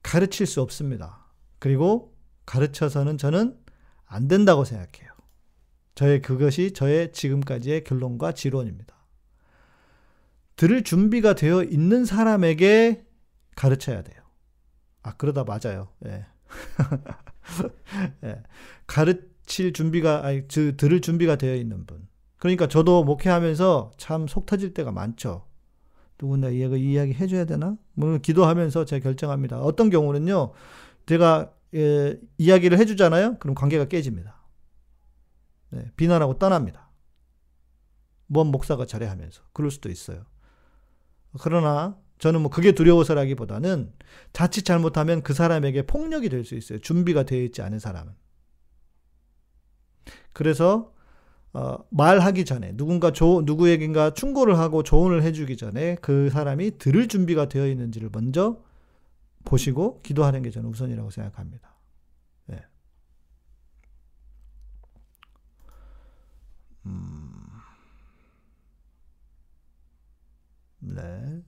[0.03, 1.25] 가르칠 수 없습니다.
[1.59, 2.15] 그리고
[2.45, 3.57] 가르쳐서는 저는
[4.05, 5.10] 안 된다고 생각해요.
[6.01, 8.95] 저의 그것이 저의 지금까지의 결론과 지론입니다.
[10.55, 13.05] 들을 준비가 되어 있는 사람에게
[13.55, 14.19] 가르쳐야 돼요.
[15.03, 15.89] 아, 그러다 맞아요.
[16.07, 16.25] 예.
[18.25, 18.41] 예.
[18.87, 22.07] 가르칠 준비가, 아니, 저, 들을 준비가 되어 있는 분.
[22.37, 25.45] 그러니까 저도 목회하면서 참 속 터질 때가 많죠.
[26.19, 27.77] 누구나 이야기, 이야기 해줘야 되나?
[27.93, 29.61] 물론 기도하면서 제가 결정합니다.
[29.61, 30.53] 어떤 경우는요,
[31.05, 33.37] 제가 예, 이야기를 해주잖아요?
[33.37, 34.40] 그럼 관계가 깨집니다.
[35.71, 36.89] 네, 비난하고 떠납니다.
[38.27, 39.43] 뭔 목사가 잘해 하면서.
[39.53, 40.25] 그럴 수도 있어요.
[41.41, 43.93] 그러나 저는 뭐 그게 두려워서라기보다는
[44.33, 46.79] 자칫 잘못하면 그 사람에게 폭력이 될 수 있어요.
[46.79, 48.13] 준비가 되어 있지 않은 사람은.
[50.33, 50.93] 그래서
[51.53, 57.49] 어, 말하기 전에 누군가 조, 누구에겐가 충고를 하고 조언을 해주기 전에 그 사람이 들을 준비가
[57.49, 58.61] 되어 있는지를 먼저
[59.45, 61.75] 보시고 기도하는 게 저는 우선이라고 생각합니다.
[66.85, 67.61] 음.
[70.79, 71.41] 네.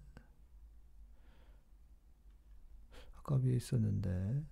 [3.31, 4.43] 위에 있었는데.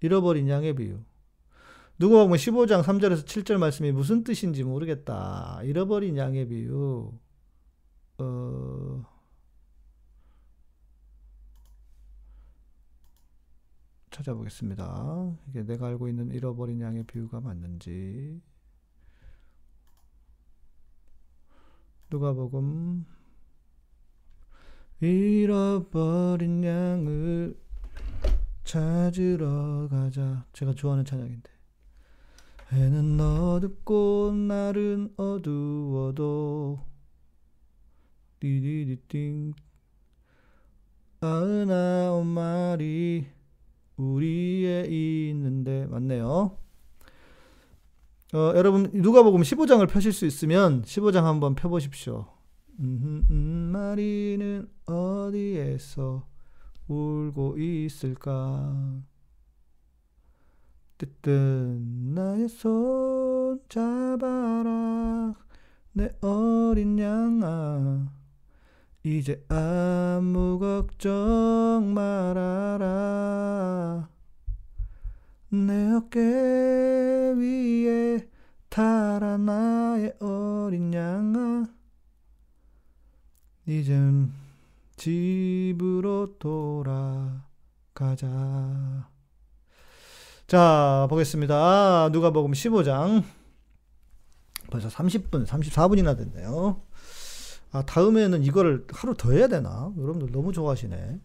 [0.00, 1.00] 잃어버린 양의 비유.
[1.98, 5.60] 누가복음 15장 3절에서 7절 말씀이 무슨 뜻인지 모르겠다.
[5.62, 7.12] 잃어버린 양의 비유.
[8.18, 9.04] 어,
[14.10, 15.36] 찾아보겠습니다.
[15.48, 18.40] 이게 내가 알고 있는 잃어버린 양의 비유가 맞는지.
[22.10, 23.06] 누가복음
[25.00, 27.61] 잃어버린 양을
[28.72, 30.46] 찾으러 가자.
[30.54, 31.50] 제가 좋아하는 찬양인데.
[32.72, 36.80] 해는 어둡고 날은 어두워도
[38.40, 39.52] 디디디띵
[41.20, 43.26] 아흔아홉 마리
[43.98, 46.56] 우리에 있는데 맞네요.
[48.32, 52.24] 어, 여러분 누가복음 15장을 펴실 수 있으면 15장 한번 펴보십시오.
[52.80, 53.36] 음, 음,
[53.70, 56.31] 마리는 어디에서
[56.88, 59.02] 울고 있을까?
[60.98, 65.34] 뜨뜻 나의 손 잡아라
[65.92, 68.06] 내 어린 양아
[69.02, 72.88] 이제 아무 걱정 말아라
[75.48, 76.20] 내 어깨
[77.36, 78.28] 위에
[78.68, 81.66] 타라 나의 어린 양아
[83.66, 84.41] 이젠
[85.02, 87.08] 집으로 돌아가자
[90.46, 92.10] 자, 보겠습니다.
[92.12, 93.24] 누가 복음 15장.
[94.70, 96.82] 벌써 30분, 34분이나 됐네요.
[97.72, 99.92] 아, 다음에는 이거를 하루 더 해야 되나?
[99.98, 101.18] 여러분들 너무 좋아하시네.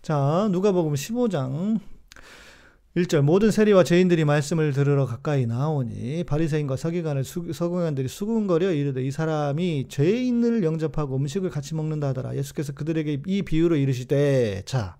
[0.00, 1.80] 자, 누가 복음 15장
[2.96, 9.10] 1절 모든 세리와 죄인들이 말씀을 들으러 가까이 나오니 바리새인과 서기관을 수, 서기관들이 수군거려 이르되 이
[9.10, 12.34] 사람이 죄인을 영접하고 음식을 같이 먹는다 하더라.
[12.36, 14.96] 예수께서 그들에게 이 비유로 이르시되 자,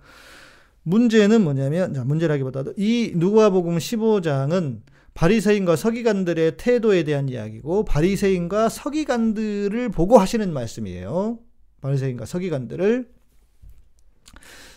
[0.83, 4.83] 문제는 뭐냐면 자, 문제라기보다도 이 누가복음 15장은
[5.15, 11.39] 바리새인과 서기관들의 태도에 대한 이야기고 바리새인과 서기관들을 보고 하시는 말씀이에요.
[11.81, 13.09] 바리새인과 서기관들을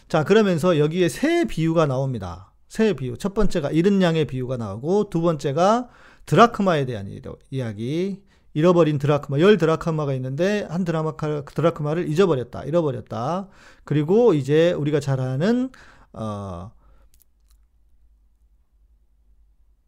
[0.08, 2.51] 자, 그러면서 여기에 세 비유가 나옵니다.
[2.72, 3.18] 세 비유.
[3.18, 5.90] 첫 번째가 이른 양의 비유가 나오고 두 번째가
[6.26, 7.06] 드라크마에 대한
[7.50, 8.24] 이야기.
[8.54, 11.18] 잃어버린 드라크마, 열 드라크마가 있는데 한 드라마,
[11.54, 13.50] 드라크마를 잊어버렸다, 잃어버렸다.
[13.84, 15.70] 그리고 이제 우리가 잘 아는
[16.14, 16.72] 어,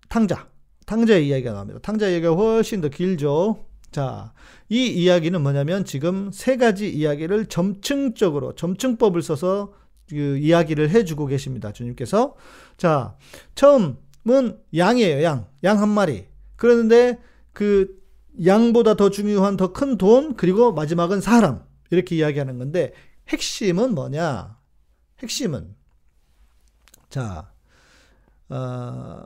[0.10, 0.50] 탕자.
[0.86, 1.80] 탕자의 이야기가 나옵니다.
[1.82, 3.66] 탕자 이야기가 훨씬 더 길죠.
[3.92, 4.34] 자,
[4.68, 9.72] 이 이야기는 뭐냐면 지금 세 가지 이야기를 점층적으로, 점층법을 써서
[10.10, 11.72] 그 이야기를 해주고 계십니다.
[11.72, 12.36] 주님께서.
[12.78, 13.16] 자,
[13.56, 15.48] 처음은 양이에요, 양.
[15.64, 16.28] 양 한 마리.
[16.56, 17.20] 그런데
[17.54, 18.02] 그
[18.46, 21.64] 양보다 더 중요한 더 큰 돈, 그리고 마지막은 사람.
[21.92, 22.94] 이렇게 이야기하는 건데,
[23.30, 24.58] 핵심은 뭐냐?
[25.20, 25.76] 핵심은
[27.10, 27.52] 자,
[28.50, 29.24] 어,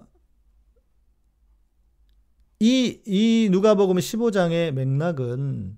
[2.59, 5.77] 이, 이 누가복음 15장의 맥락은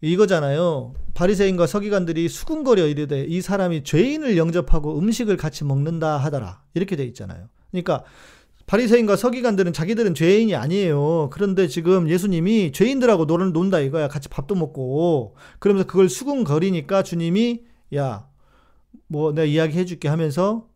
[0.00, 0.94] 이거잖아요.
[1.14, 6.62] 바리새인과 서기관들이 수군거려 이르되 이 사람이 죄인을 영접하고 음식을 같이 먹는다 하더라.
[6.74, 7.48] 이렇게 돼 있잖아요.
[7.70, 8.04] 그러니까
[8.66, 11.30] 바리새인과 서기관들은 자기들은 죄인이 아니에요.
[11.32, 14.08] 그런데 지금 예수님이 죄인들하고 노는 논다 이거야.
[14.08, 17.62] 같이 밥도 먹고 그러면서 그걸 수군거리니까 주님이
[17.94, 18.28] 야,
[19.06, 20.68] 뭐 내가 이야기해 줄게 하면서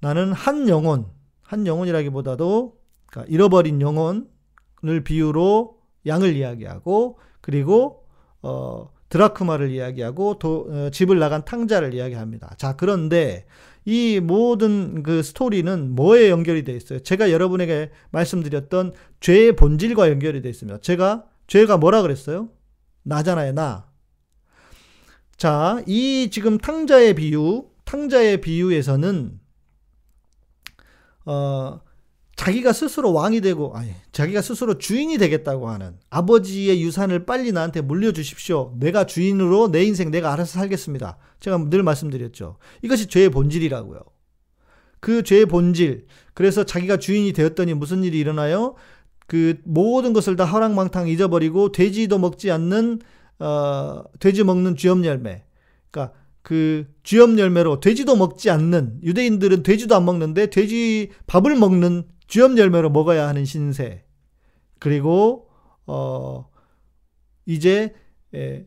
[0.00, 1.06] 나는 한 영혼,
[1.42, 7.97] 한 영혼이라기보다도 그러니까 잃어버린 영혼을 비유로 양을 이야기하고 그리고
[8.42, 12.54] 어, 드라크마를 이야기하고 도, 어, 집을 나간 탕자를 이야기합니다.
[12.58, 13.46] 자, 그런데
[13.84, 16.98] 이 모든 그 스토리는 뭐에 연결이 되어 있어요?
[17.00, 20.80] 제가 여러분에게 말씀드렸던 죄의 본질과 연결이 되어 있습니다.
[20.80, 22.50] 제가 죄가 뭐라 그랬어요?
[23.04, 23.88] 나잖아요, 나.
[25.36, 29.40] 자, 이 지금 탕자의 비유, 탕자의 비유에서는
[31.24, 31.80] 어,
[32.38, 38.76] 자기가 스스로 왕이 되고, 아니, 자기가 스스로 주인이 되겠다고 하는 아버지의 유산을 빨리 나한테 물려주십시오.
[38.78, 41.18] 내가 주인으로 내 인생 내가 알아서 살겠습니다.
[41.40, 42.58] 제가 늘 말씀드렸죠.
[42.82, 43.98] 이것이 죄의 본질이라고요.
[45.00, 46.06] 그 죄의 본질.
[46.32, 48.76] 그래서 자기가 주인이 되었더니 무슨 일이 일어나요?
[49.26, 53.00] 그 모든 것을 다 허랑망탕 잊어버리고 돼지도 먹지 않는
[53.40, 55.42] 어, 돼지 먹는 쥐염 열매.
[55.90, 62.56] 그러니까 그 쥐염 열매로 돼지도 먹지 않는 유대인들은 돼지도 안 먹는데 돼지 밥을 먹는 쥐염
[62.56, 64.04] 열매로 먹어야 하는 신세.
[64.78, 65.48] 그리고
[65.86, 66.48] 어
[67.46, 67.94] 이제
[68.34, 68.66] 에,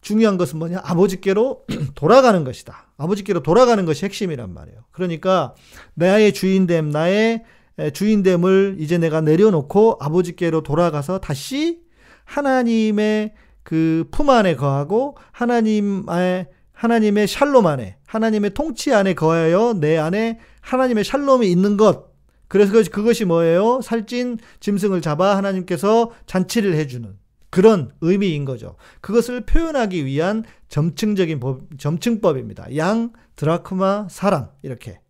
[0.00, 0.80] 중요한 것은 뭐냐?
[0.84, 2.92] 아버지께로 돌아가는 것이다.
[2.96, 4.84] 아버지께로 돌아가는 것이 핵심이란 말이에요.
[4.92, 5.54] 그러니까
[5.94, 7.44] 나의 주인됨, 나의
[7.92, 11.82] 주인됨을 이제 내가 내려놓고 아버지께로 돌아가서 다시
[12.24, 20.38] 하나님의 그 품 안에 거하고 하나님의 하나님의 샬롬 안에, 하나님의 통치 안에 거하여 내 안에
[20.62, 22.09] 하나님의 샬롬이 있는 것,
[22.50, 23.80] 그래서 그것이 뭐예요?
[23.80, 27.16] 살찐 짐승을 잡아 하나님께서 잔치를 해주는
[27.48, 28.74] 그런 의미인 거죠.
[29.00, 32.76] 그것을 표현하기 위한 점층적인 법, 점층법입니다.
[32.76, 35.00] 양, 드라크마, 사람 이렇게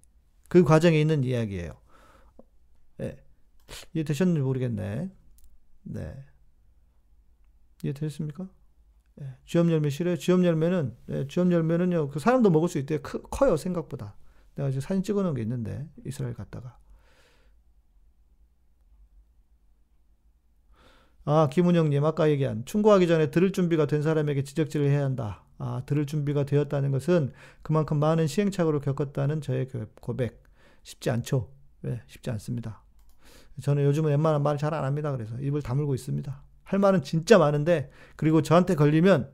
[0.51, 1.73] 그 과정에 있는 이야기예요.
[2.99, 3.17] 네.
[3.95, 5.11] 이해되셨는지 모르겠네.
[5.85, 6.15] 네.
[7.83, 8.51] 이해되셨습니까?
[9.17, 9.35] 네.
[9.47, 10.17] 쥐엄 열매 싫어요?
[10.17, 12.11] 쥐엄 열매는 네, 쥐엄 열매는요.
[12.11, 12.99] 그 사람도 먹을 수 있대요.
[13.01, 14.15] 크, 커요 생각보다.
[14.57, 16.80] 내가 지금 사진 찍어 놓은 게 있는데 이스라엘 갔다가
[21.25, 25.45] 아, 김은영님, 아까 얘기한 충고하기 전에 들을 준비가 된 사람에게 지적질을 해야 한다.
[25.59, 29.69] 아, 들을 준비가 되었다는 것은 그만큼 많은 시행착오를 겪었다는 저의
[30.01, 30.43] 고백.
[30.83, 31.51] 쉽지 않죠?
[31.83, 32.83] 네, 쉽지 않습니다.
[33.61, 35.13] 저는 요즘은 웬만한 말 잘 안 합니다.
[35.13, 36.43] 그래서 입을 다물고 있습니다.
[36.63, 39.31] 할 말은 진짜 많은데, 그리고 저한테 걸리면,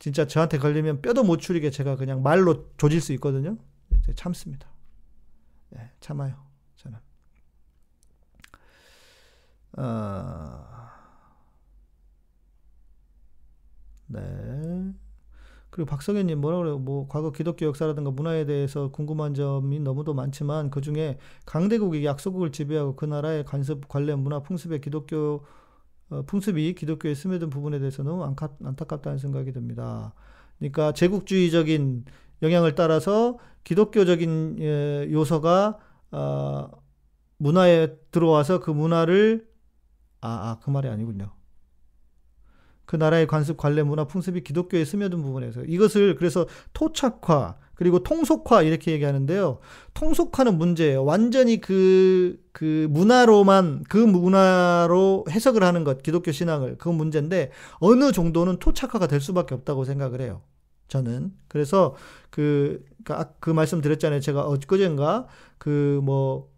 [0.00, 3.56] 진짜 저한테 걸리면 뼈도 못 추리게 제가 그냥 말로 조질 수 있거든요.
[4.16, 4.66] 참습니다.
[5.70, 6.34] 네, 참아요.
[6.76, 6.98] 저는.
[9.78, 10.71] 어...
[14.12, 14.92] 네.
[15.70, 16.78] 그리고 박성현님 뭐라 그래요?
[16.78, 22.94] 뭐 과거 기독교 역사라든가 문화에 대해서 궁금한 점이 너무도 많지만 그 중에 강대국이 약소국을 지배하고
[22.94, 25.44] 그 나라의 관습 관련 문화 풍습에 기독교
[26.10, 30.12] 어, 풍습이 기독교에 스며든 부분에 대해서 너무 안타, 안타깝다는 생각이 듭니다.
[30.58, 32.04] 그러니까 제국주의적인
[32.42, 35.78] 영향을 따라서 기독교적인 예, 요소가
[36.10, 36.70] 어,
[37.38, 39.48] 문화에 들어와서 그 문화를
[40.20, 41.32] 아, 아, 그 말이 아니군요.
[42.84, 48.92] 그 나라의 관습, 관례, 문화, 풍습이 기독교에 스며든 부분에서 이것을 그래서 토착화 그리고 통속화 이렇게
[48.92, 49.58] 얘기하는데요.
[49.94, 51.04] 통속화는 문제예요.
[51.04, 56.78] 완전히 그, 그 문화로만, 그 문화로 해석을 하는 것, 기독교 신앙을.
[56.78, 60.42] 그건 문제인데, 어느 정도는 토착화가 될 수밖에 없다고 생각을 해요.
[60.86, 61.32] 저는.
[61.48, 61.96] 그래서
[62.30, 64.20] 그, 그, 아, 그 말씀 드렸잖아요.
[64.20, 65.26] 제가 엊그젠가,
[65.58, 66.52] 그 뭐,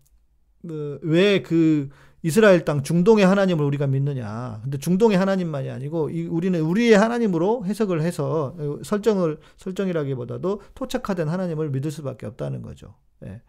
[0.67, 1.89] 그, 왜 그
[2.25, 4.61] 이스라엘 땅 중동의 하나님을 우리가 믿느냐.
[4.63, 11.69] 근데 중동의 하나님만이 아니고 이, 우리는 우리의 하나님으로 해석을 해서 어, 설정을 설정이라기보다도 토착화된 하나님을
[11.69, 12.95] 믿을 수밖에 없다는 거죠.
[13.21, 13.43] 네.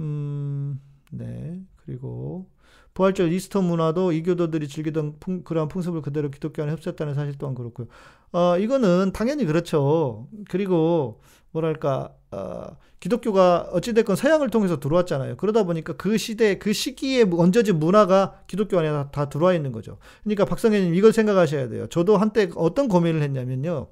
[0.00, 0.78] 음,
[1.12, 1.62] 네.
[1.86, 2.46] 그리고
[2.92, 7.86] 부활절 이스터 문화도 이교도들이 즐기던 풍, 그러한 풍습을 그대로 기독교 안에 흡수했다는 사실 또한 그렇고요.
[8.32, 10.28] 어, 이거는 당연히 그렇죠.
[10.50, 11.22] 그리고
[11.54, 15.36] 뭐랄까 어, 기독교가 어찌됐건 서양을 통해서 들어왔잖아요.
[15.36, 19.98] 그러다 보니까 그 시대, 그 시기에 얹어진 문화가 기독교 안에 다, 다 들어와 있는 거죠.
[20.24, 21.86] 그러니까 박성현님 이걸 생각하셔야 돼요.
[21.88, 23.88] 저도 한때 어떤 고민을 했냐면요.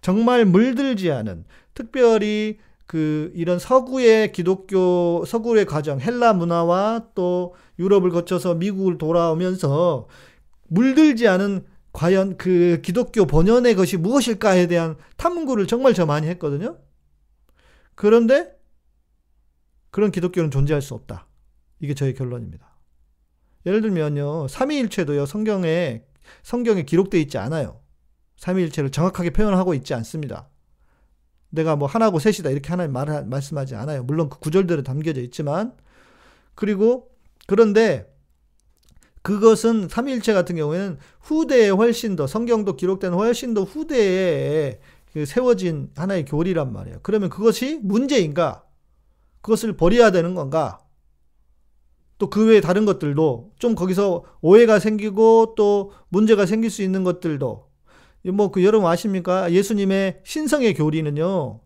[0.00, 1.44] 정말 물들지 않은,
[1.74, 10.08] 특별히 그 이런 서구의 기독교, 서구의 과정, 헬라 문화와 또 유럽을 거쳐서 미국을 돌아오면서
[10.66, 16.78] 물들지 않은 과연 그 기독교 본연의 것이 무엇일까에 대한 탐구를 정말 저 많이 했거든요.
[17.94, 18.54] 그런데
[19.90, 21.26] 그런 기독교는 존재할 수 없다.
[21.80, 22.74] 이게 저의 결론입니다.
[23.66, 24.48] 예를 들면요.
[24.48, 25.26] 삼위일체도요.
[25.26, 26.04] 성경에
[26.42, 27.80] 성경에 기록되어 있지 않아요.
[28.36, 30.48] 삼위일체를 정확하게 표현하고 있지 않습니다.
[31.50, 34.02] 내가 뭐 하나고 셋이다 이렇게 하나님 말 말씀하지 않아요.
[34.02, 35.76] 물론 그 구절들은 담겨져 있지만
[36.54, 37.10] 그리고
[37.46, 38.12] 그런데
[39.22, 44.78] 그것은 삼위일체 같은 경우에는 후대에 훨씬 더 성경도 기록된 훨씬 더 후대에 그
[45.26, 46.98] 세워진 하나의 교리란 말이에요.
[47.02, 48.64] 그러면 그것이 문제인가?
[49.42, 50.80] 그것을 버려야 되는 건가?
[52.18, 57.66] 또 그 외에 다른 것들도 좀 거기서 오해가 생기고 또 문제가 생길 수 있는 것들도
[58.32, 59.52] 뭐 그 여러분 아십니까?
[59.52, 61.60] 예수님의 신성의 교리는요.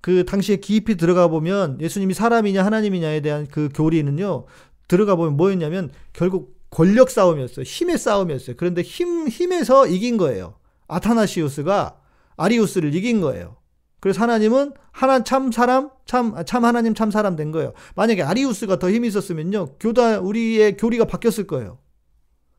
[0.00, 4.44] 그 당시에 깊이 들어가 보면 예수님이 사람이냐 하나님이냐에 대한 그 교리는요.
[4.86, 7.64] 들어가 보면 뭐였냐면 결국 권력 싸움이었어요.
[7.64, 8.56] 힘의 싸움이었어요.
[8.56, 10.54] 그런데 힘 힘에서 이긴 거예요.
[10.88, 11.98] 아타나시우스가
[12.36, 13.56] 아리우스를 이긴 거예요.
[14.00, 17.72] 그래서 하나님은 하나 참 사람, 참, 참 하나님 참 사람 된 거예요.
[17.96, 19.76] 만약에 아리우스가 더 힘이 있었으면요.
[19.80, 21.78] 교다, 우리의 교리가 바뀌었을 거예요.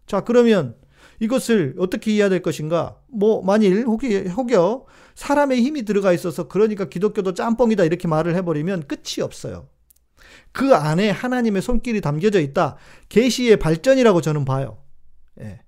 [0.07, 0.75] 자, 그러면
[1.19, 2.97] 이것을 어떻게 이해해야 될 것인가?
[3.07, 8.87] 뭐, 만일 혹여, 혹여 사람의 힘이 들어가 있어서 그러니까 기독교도 짬뽕이다 이렇게 말을 해 버리면
[8.87, 9.69] 끝이 없어요.
[10.51, 12.77] 그 안에 하나님의 손길이 담겨져 있다.
[13.09, 14.77] 계시의 발전이라고 저는 봐요.
[15.41, 15.59] 예.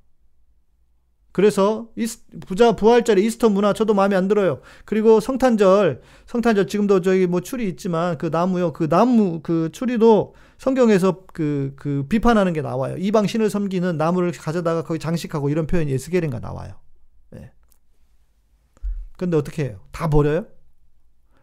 [1.32, 1.88] 그래서
[2.48, 4.62] 부자 부활절에 이스터 문화 저도 마음에 안 들어요.
[4.86, 8.74] 그리고 성탄절, 성탄절 지금도 저기 뭐 추리 있지만 그 나무요.
[8.74, 12.96] 그 나무 그 추리도 성경에서 그, 그 비판하는 게 나와요.
[12.98, 16.74] 이방 신을 섬기는 나무를 가져다가 거기 장식하고 이런 표현이 에스겔인가 나와요.
[17.30, 17.52] 네.
[19.18, 19.82] 근데 어떻게 해요?
[19.92, 20.48] 다 버려요?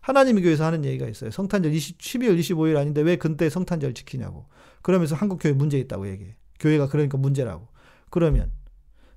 [0.01, 1.31] 하나님의 교회에서 하는 얘기가 있어요.
[1.31, 4.47] 성탄절 20, 12월 25일 아닌데 왜 근때 성탄절 지키냐고.
[4.83, 6.37] 그러면서 한국 교회 문제 있다고 얘기해.
[6.59, 7.69] 교회가 그러니까 문제라고.
[8.11, 8.51] 그러면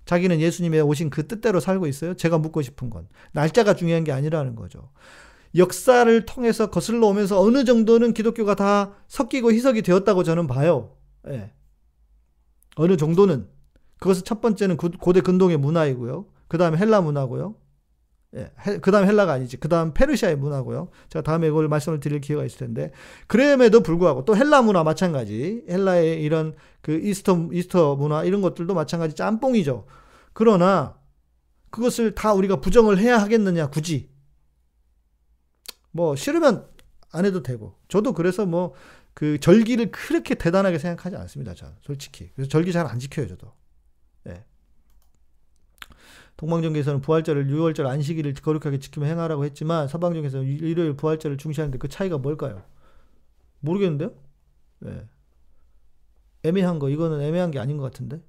[0.08, 2.16] 자기는 예수님의 오신 그 뜻대로 살고 있어요?
[2.16, 3.08] 제가 묻고 싶은 건.
[3.34, 4.90] 날짜가 중요한 게 아니라는 거죠.
[5.56, 10.96] 역사를 통해서 거슬러 오면서 어느 정도는 기독교가 다 섞이고 희석이 되었다고 저는 봐요.
[11.28, 11.52] 예.
[12.76, 13.48] 어느 정도는.
[14.00, 16.26] 그것은 첫 번째는 고대 근동의 문화이고요.
[16.48, 17.56] 그 다음에 헬라 문화고요.
[18.36, 18.52] 예,
[18.82, 19.58] 그 다음 헬라가 아니지.
[19.58, 20.90] 그 다음 페르시아의 문화고요.
[21.10, 22.92] 제가 다음에 이걸 말씀을 드릴 기회가 있을 텐데.
[23.28, 25.64] 그럼에도 불구하고 또 헬라 문화 마찬가지.
[25.70, 29.86] 헬라의 이런 그 이스터, 이스터 문화 이런 것들도 마찬가지 짬뽕이죠.
[30.34, 30.98] 그러나
[31.70, 34.10] 그것을 다 우리가 부정을 해야 하겠느냐, 굳이.
[35.92, 36.68] 뭐, 싫으면
[37.12, 37.76] 안 해도 되고.
[37.88, 38.74] 저도 그래서 뭐,
[39.14, 41.54] 그 절기를 그렇게 대단하게 생각하지 않습니다.
[41.56, 42.30] 저 솔직히.
[42.36, 43.52] 그래서 절기 잘 안 지켜요, 저도.
[44.28, 44.46] 예.
[46.38, 52.64] 동방정교에서는 부활절을 6월절 안식일을 거룩하게 지키며 행하라고 했지만 서방정에서는 일요일 부활절을 중시하는데 그 차이가 뭘까요?
[53.60, 54.14] 모르겠는데요?
[54.80, 55.08] 네.
[56.44, 58.22] 애매한 거 이거는 애매한 게 아닌 것 같은데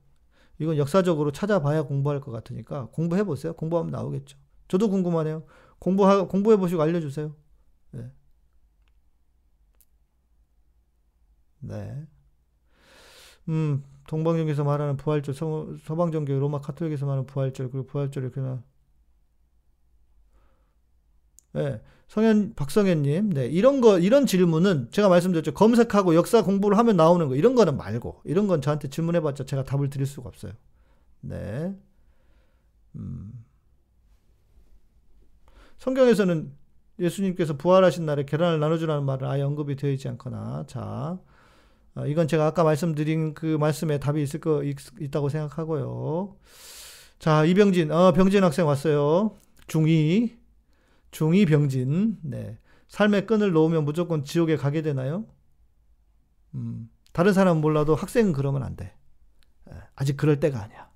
[0.59, 3.52] 이건 역사적으로 찾아봐야 공부할 것 같으니까 공부해 보세요.
[3.52, 4.38] 공부하면 나오겠죠.
[4.68, 5.44] 저도 궁금하네요.
[5.78, 7.34] 공부하 공부해 보시고 알려주세요.
[7.92, 8.11] 네.
[11.61, 12.06] 네.
[13.48, 13.82] 음.
[14.09, 18.62] 동방정교에서 말하는 부활절, 서, 서방정교, 로마 카톨릭에서 말하는 부활절, 그리고 부활절이 그나
[21.52, 25.52] 네, 성현 박성현님, 네 이런 거 이런 질문은 제가 말씀드렸죠.
[25.52, 29.90] 검색하고 역사 공부를 하면 나오는 거 이런 거는 말고 이런 건 저한테 질문해봤자 제가 답을
[29.90, 30.52] 드릴 수가 없어요.
[31.20, 31.74] 네.
[32.96, 33.44] 음.
[35.76, 36.52] 성경에서는
[36.98, 41.18] 예수님께서 부활하신 날에 계란을 나눠주라는 말은 아예 언급이 되어 있지 않거나 자
[41.99, 44.76] 어, 이건 제가 아까 말씀드린 그 말씀에 답이 있을 거 있,
[45.11, 46.36] 다고 생각하고요.
[47.18, 49.34] 자, 이병진, 어, 병진 학생 왔어요.
[49.66, 50.36] 중2,
[51.11, 52.18] 중2 병진.
[52.22, 52.57] 네.
[52.86, 55.26] 삶의 끈을 놓으면 무조건 지옥에 가게 되나요?
[56.55, 58.94] 음, 다른 사람은 몰라도 학생은 그러면 안 돼.
[59.96, 60.88] 아직 그럴 때가 아니야.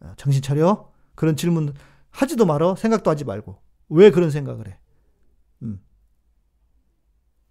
[0.00, 0.90] 어, 정신 차려?
[1.14, 1.74] 그런 질문
[2.10, 2.74] 하지도 말어.
[2.74, 3.60] 생각도 하지 말고.
[3.90, 4.78] 왜 그런 생각을 해?
[5.62, 5.80] 음.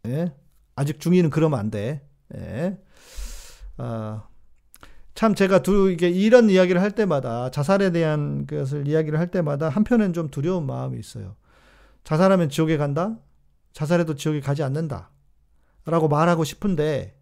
[0.01, 0.35] 네.
[0.75, 2.07] 아직 중2는 그러면 안 돼.
[2.29, 2.79] 네.
[3.77, 4.27] 아,
[5.15, 10.13] 참 제가 두 이게 이런 이야기를 할 때마다 자살에 대한 것을 이야기를 할 때마다 한편엔
[10.13, 11.35] 좀 두려운 마음이 있어요.
[12.03, 13.17] 자살하면 지옥에 간다?
[13.73, 15.11] 자살해도 지옥에 가지 않는다.
[15.85, 17.17] 라고 말하고 싶은데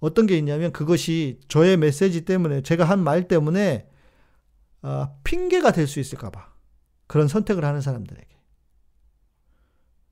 [0.00, 3.88] 어떤 게 있냐면 그것이 저의 메시지 때문에 제가 한 말 때문에
[4.82, 6.52] 아, 핑계가 될 수 있을까봐
[7.06, 8.28] 그런 선택을 하는 사람들에게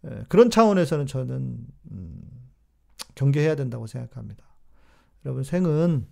[0.07, 2.22] 예, 그런 차원에서는 저는 음,
[3.14, 4.45] 경계해야 된다고 생각합니다.
[5.24, 6.06] 여러분 생은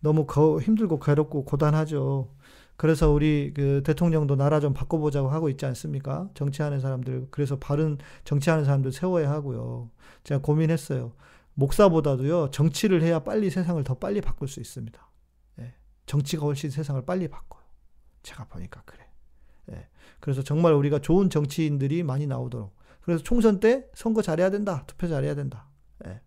[0.00, 2.34] 너무 거, 힘들고 괴롭고 고단하죠.
[2.76, 6.30] 그래서 우리 그 대통령도 나라 좀 바꿔보자고 하고 있지 않습니까?
[6.34, 9.90] 정치하는 사람들 그래서 바른 정치하는 사람들 세워야 하고요.
[10.22, 11.12] 제가 고민했어요.
[11.54, 15.10] 목사보다도요 정치를 해야 빨리 세상을 더 빨리 바꿀 수 있습니다.
[15.58, 15.74] 예.
[16.06, 17.64] 정치가 훨씬 세상을 빨리 바꿔요.
[18.22, 19.04] 제가 보니까 그래.
[19.72, 19.88] 예.
[20.20, 22.76] 그래서 정말 우리가 좋은 정치인들이 많이 나오도록.
[23.00, 24.84] 그래서 총선 때 선거 잘해야 된다.
[24.86, 25.66] 투표 잘해야 된다.
[26.06, 26.20] 예.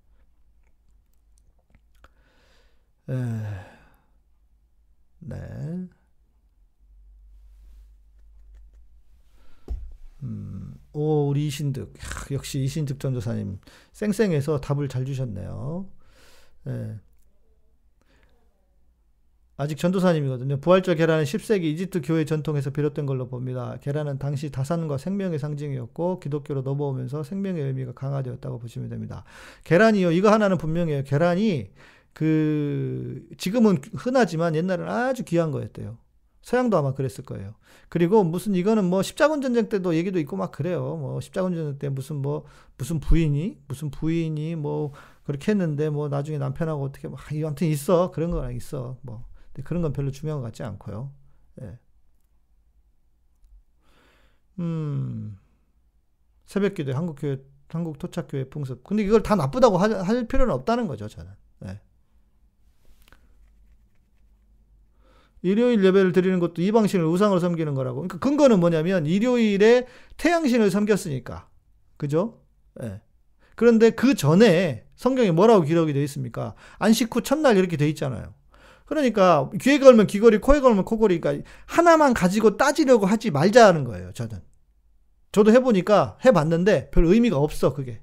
[5.19, 5.87] 네.
[10.23, 11.93] 음, 오, 우리 이신득.
[12.31, 13.59] 역시 이신득 전도사님.
[13.91, 15.89] 쌩쌩해서 답을 잘 주셨네요.
[16.65, 16.99] 네.
[19.57, 20.59] 아직 전도사님이거든요.
[20.59, 23.77] 부활절 계란은 10세기 이집트 교회 전통에서 비롯된 걸로 봅니다.
[23.81, 29.23] 계란은 당시 다산과 생명의 상징이었고 기독교로 넘어오면서 생명의 의미가 강화되었다고 보시면 됩니다.
[29.63, 30.13] 계란이요.
[30.13, 31.03] 이거 하나는 분명해요.
[31.03, 31.69] 계란이
[32.13, 35.97] 그 지금은 흔하지만 옛날에는 아주 귀한 거였대요.
[36.41, 37.53] 서양도 아마 그랬을 거예요.
[37.87, 40.97] 그리고 무슨 이거는 뭐 십자군 전쟁 때도 얘기도 있고 막 그래요.
[40.97, 42.45] 뭐 십자군 전쟁 때 무슨 뭐
[42.77, 44.93] 무슨 부인이 무슨 부인이 뭐
[45.23, 49.25] 그렇게 했는데 뭐 나중에 남편하고 어떻게 뭐 아, 아무튼 있어 그런 거 있어 뭐
[49.63, 51.11] 그런 건 별로 중요한 것 같지 않고요.
[51.61, 51.77] 예.
[54.59, 55.37] 음
[56.45, 57.37] 새벽기도 한국교회
[57.69, 58.83] 한국 토착교회 풍습.
[58.83, 61.31] 근데 이걸 다 나쁘다고 하, 할 필요는 없다는 거죠 저는.
[61.65, 61.79] 예.
[65.41, 67.95] 일요일 예배를 드리는 것도 이 방신을 우상으로 섬기는 거라고.
[68.01, 69.87] 그러니까 근거는 뭐냐면 일요일에
[70.17, 71.47] 태양신을 섬겼으니까.
[71.97, 72.39] 그죠?
[72.81, 73.01] 예.
[73.55, 76.55] 그런데 그 전에 성경에 뭐라고 기록이 되어 있습니까?
[76.79, 78.33] 안식 후 첫날 이렇게 되어 있잖아요.
[78.85, 84.11] 그러니까 귀에 걸면 귀걸이, 코에 걸면 코걸이, 그러니까 하나만 가지고 따지려고 하지 말자는 거예요.
[84.13, 84.41] 저는.
[85.31, 88.01] 저도 해보니까 해봤는데 별 의미가 없어 그게.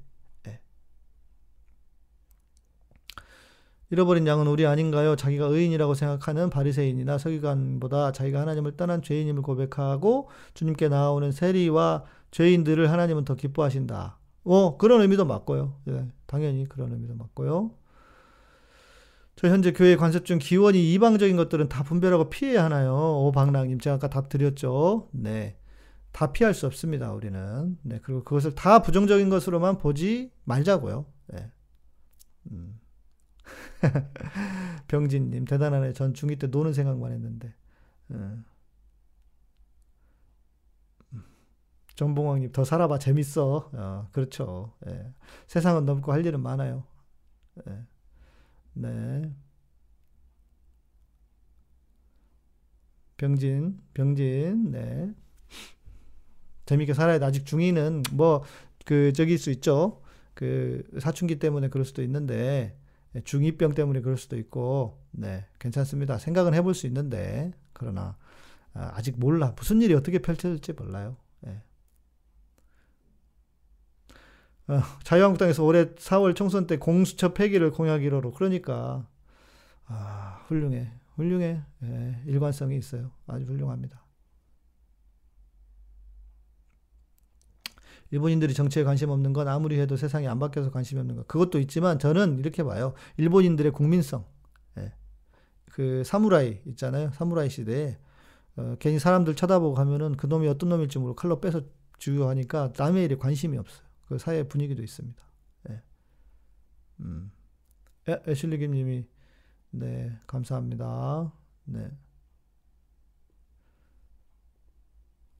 [3.90, 5.16] 잃어버린 양은 우리 아닌가요?
[5.16, 13.24] 자기가 의인이라고 생각하는 바리새인이나 서기관보다 자기가 하나님을 떠난 죄인임을 고백하고 주님께 나오는 세리와 죄인들을 하나님은
[13.24, 14.18] 더 기뻐하신다.
[14.44, 15.74] 어, 그런 의미도 맞고요.
[15.88, 17.70] 예, 당연히 그런 의미도 맞고요.
[19.36, 22.94] 저 현재 교회 관습 중 기원이 이방적인 것들은 다 분별하고 피해야 하나요?
[22.94, 25.08] 오방랑님, 제가 아까 답 드렸죠.
[25.12, 25.56] 네.
[26.10, 27.12] 다 피할 수 없습니다.
[27.12, 27.78] 우리는.
[27.82, 31.06] 네, 그리고 그것을 다 부정적인 것으로만 보지 말자고요.
[31.28, 31.50] 네.
[32.50, 32.80] 음.
[34.88, 35.92] 병진님 대단하네.
[35.92, 37.54] 전 중2 때 노는 생각만 했는데.
[38.10, 38.44] 음.
[41.96, 43.70] 전봉왕님 더 살아봐 재밌어.
[43.72, 44.72] 어, 그렇죠.
[44.86, 45.12] 예.
[45.48, 46.84] 세상은 넓고 할 일은 많아요.
[47.68, 47.84] 예.
[48.74, 49.32] 네.
[53.16, 55.12] 병진, 병진, 네.
[56.66, 57.24] 재밌게 살아야 돼.
[57.24, 58.44] 아직 중2는 뭐,
[58.84, 60.02] 그, 저기일 수 있죠.
[60.34, 62.77] 그, 사춘기 때문에 그럴 수도 있는데,
[63.18, 65.46] 예, 중2병 때문에 그럴 수도 있고, 네.
[65.58, 66.18] 괜찮습니다.
[66.18, 68.16] 생각은 해볼 수 있는데, 그러나,
[68.74, 69.54] 아, 아직 몰라.
[69.56, 71.16] 무슨 일이 어떻게 펼쳐질지 몰라요.
[71.46, 71.62] 예.
[74.68, 79.06] 어, 자유한국당에서 올해 4월 총선 때 공수처 폐기를 공약이로 그러니까
[79.86, 80.92] 아, 훌륭해.
[81.16, 81.62] 훌륭해.
[81.82, 83.10] 예, 일관성이 있어요.
[83.26, 84.04] 아주 훌륭합니다.
[88.10, 91.28] 일본인들이 정치에 관심 없는 건 아무리 해도 세상이 안 바뀌어서 관심이 없는 것.
[91.28, 92.94] 그것도 있지만 저는 이렇게 봐요.
[93.16, 94.24] 일본인들의 국민성.
[94.78, 94.92] 예.
[95.66, 97.10] 그 사무라이 있잖아요.
[97.12, 97.98] 사무라이 시대에
[98.56, 101.62] 어, 괜히 사람들 쳐다보고 가면은 그 놈이 어떤 놈일지 모르고 칼로 빼서
[101.98, 103.86] 주요하니까 남의 일에 관심이 없어요.
[104.06, 105.22] 그 사회 분위기도 있습니다.
[105.70, 105.82] 예.
[107.00, 107.30] 음.
[108.08, 109.06] 애, 애슐리 김님이
[109.70, 111.32] 네 감사합니다.
[111.64, 111.90] 네.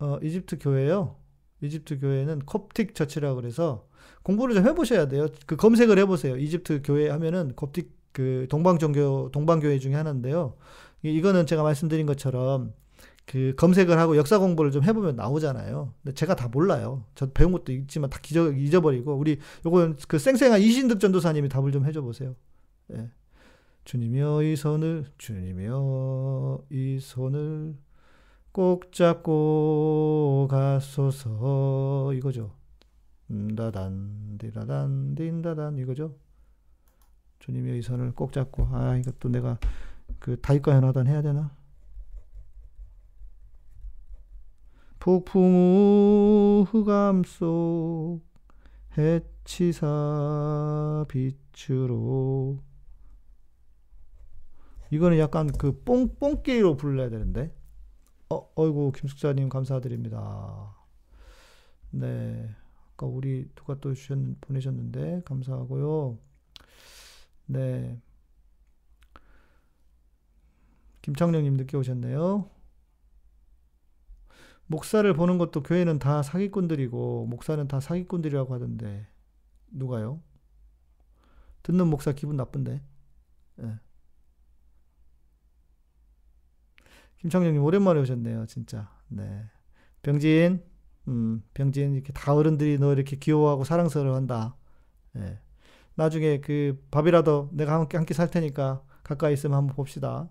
[0.00, 1.16] 어 이집트 교회요.
[1.60, 3.86] 이집트 교회는 콥틱 처치라 그래서
[4.22, 5.26] 공부를 좀 해보셔야 돼요.
[5.46, 6.36] 그 검색을 해보세요.
[6.36, 10.54] 이집트 교회 하면은 콥틱 그 동방 종교 동방 교회 중에 하나인데요.
[11.02, 12.72] 이거는 제가 말씀드린 것처럼
[13.26, 15.92] 그 검색을 하고 역사 공부를 좀 해보면 나오잖아요.
[16.02, 17.04] 근데 제가 다 몰라요.
[17.14, 21.84] 저 배운 것도 있지만 다 잊어, 잊어버리고 우리 요건 그 쌩쌩한 이신득 전도사님이 답을 좀
[21.84, 22.34] 해줘 보세요.
[22.92, 23.10] 예.
[23.84, 27.76] 주님이여 이 손을 주님이여 이 손을
[28.58, 32.56] 꼭 잡고 가소서 이거죠.
[33.56, 36.16] 다단 디다단 딘다단 이거죠.
[37.38, 39.60] 주님이여 이 손을 꼭 잡고 아 이것도 내가
[40.18, 41.54] 그 다윗과 연하단 해야 되나?
[44.98, 48.22] 폭풍 우 흑암 속
[48.98, 52.58] 해치사 빛으로
[54.90, 57.56] 이거는 약간 그 뽕, 뽕게이로 불러야 되는데
[58.30, 60.74] 어, 어이구 김숙자님 감사드립니다
[61.90, 62.54] 네
[62.92, 66.18] 아까 우리 누가 또 주셨, 보내셨는데 감사하고요
[67.46, 68.00] 네
[71.02, 72.50] 김창령님 늦게 오셨네요
[74.66, 79.06] 목사를 보는 것도 교회는 다 사기꾼들이고 목사는 다 사기꾼들이라고 하던데
[79.70, 80.20] 누가요?
[81.62, 82.80] 듣는 목사 기분 나쁜데.
[83.56, 83.78] 네.
[87.18, 88.90] 김창정님 오랜만에 오셨네요, 진짜.
[89.08, 89.44] 네.
[90.02, 90.62] 병진,
[91.08, 94.56] 음, 병진 이렇게 다 어른들이 너 이렇게 귀여워하고 사랑스러워한다.
[95.12, 95.40] 네.
[95.94, 100.30] 나중에 그 밥이라도 내가 함께 함께 살 테니까 가까이 있으면 한번 봅시다.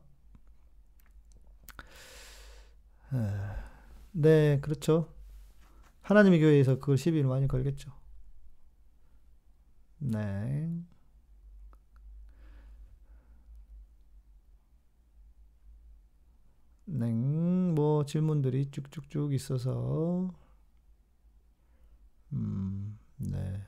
[3.13, 3.17] 에.
[4.11, 5.13] 네, 그렇죠.
[6.01, 7.91] 하나님의 교회에서 그걸 시비를 많이 걸겠죠.
[9.99, 10.71] 네.
[16.89, 20.33] 네, 뭐 질문들이 쭉쭉쭉 있어서
[22.31, 23.61] 음, 네.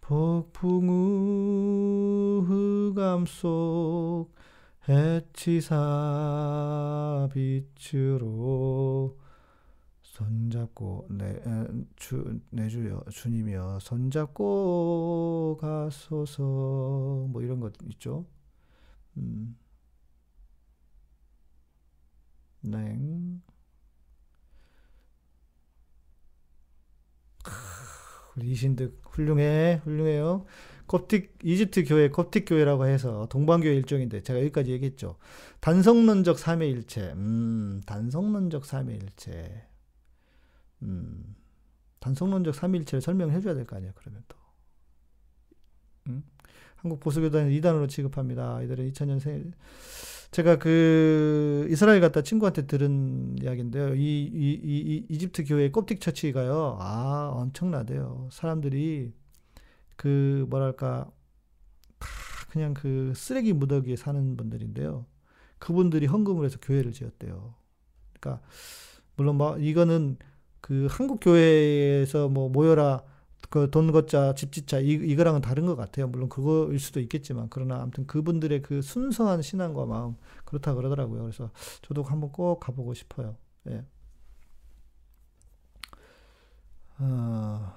[0.00, 4.30] 폭풍 우 흑암 속
[4.88, 5.78] 해치사
[7.34, 9.18] 빛으로
[10.02, 16.42] 손잡고 내주 내주여 주님이여 손잡고 가소서
[17.28, 18.24] 뭐 이런 것 있죠.
[19.18, 19.59] 음.
[22.62, 22.98] 네.
[28.36, 30.44] 우리 이신득 훌륭해 훌륭해요.
[30.86, 35.16] 콥틱 이집트 교회 콥틱 교회라고 해서 동방교회 일종인데 제가 여기까지 얘기했죠.
[35.60, 37.12] 단성론적 삼위일체.
[37.12, 39.66] 음, 단성론적 삼위일체.
[40.82, 41.36] 음.
[42.00, 43.92] 단성론적 삼위일체를 설명해 줘야 될 거 아니에요.
[43.94, 44.36] 그러면 또.
[46.08, 46.24] 음?
[46.76, 48.62] 한국 보수교단은 이단으로 취급합니다.
[48.62, 49.52] 이들은 2000년 생
[50.30, 53.94] 제가 그 이스라엘 갔다 친구한테 들은 이야기인데요.
[53.96, 56.78] 이, 이, 이, 이 이집트 교회 콥틱 처치가요.
[56.80, 58.28] 아, 엄청나대요.
[58.30, 59.12] 사람들이
[59.96, 61.10] 그 뭐랄까
[61.98, 62.08] 다
[62.50, 65.04] 그냥 그 쓰레기 무더기에 사는 분들인데요.
[65.58, 67.54] 그분들이 헌금을 해서 교회를 지었대요.
[68.18, 68.42] 그러니까
[69.16, 70.16] 물론 뭐 이거는
[70.60, 73.02] 그 한국 교회에서 뭐 모여라
[73.50, 76.06] 그 돈 걷자 집 짓자 이, 이거랑은 다른 것 같아요.
[76.08, 81.22] 물론 그거일 수도 있겠지만 그러나 아무튼 그분들의 그 순수한 신앙과 마음 그렇다 그러더라고요.
[81.22, 81.50] 그래서
[81.82, 83.36] 저도 한번 꼭 가보고 싶어요.
[83.68, 83.84] 예.
[87.00, 87.72] 어,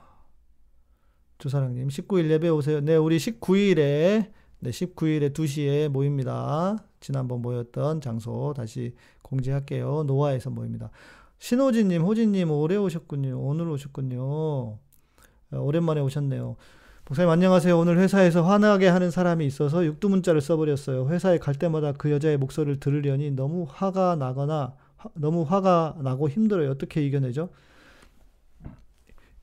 [1.38, 2.82] 조사랑님, 19일 예배 오세요.
[2.82, 3.76] 네, 우리 19일에,
[4.60, 6.78] 네, 19일에 2시에 모입니다.
[7.00, 10.04] 지난번 모였던 장소 다시 공지할게요.
[10.04, 10.90] 노아에서 모입니다.
[11.40, 13.40] 신호진님, 호진님, 오래 오셨군요.
[13.42, 14.78] 오늘 오셨군요.
[15.54, 16.56] 어, 오랜만에 오셨네요.
[17.06, 17.78] 목사님 안녕하세요.
[17.78, 21.10] 오늘 회사에서 화나게 하는 사람이 있어서 육두문자를 써버렸어요.
[21.10, 26.72] 회사에 갈 때마다 그 여자의 목소리를 들으려니 너무 화가 나거나 화, 너무 화가 나고 힘들어요.
[26.72, 27.50] 어떻게 이겨내죠?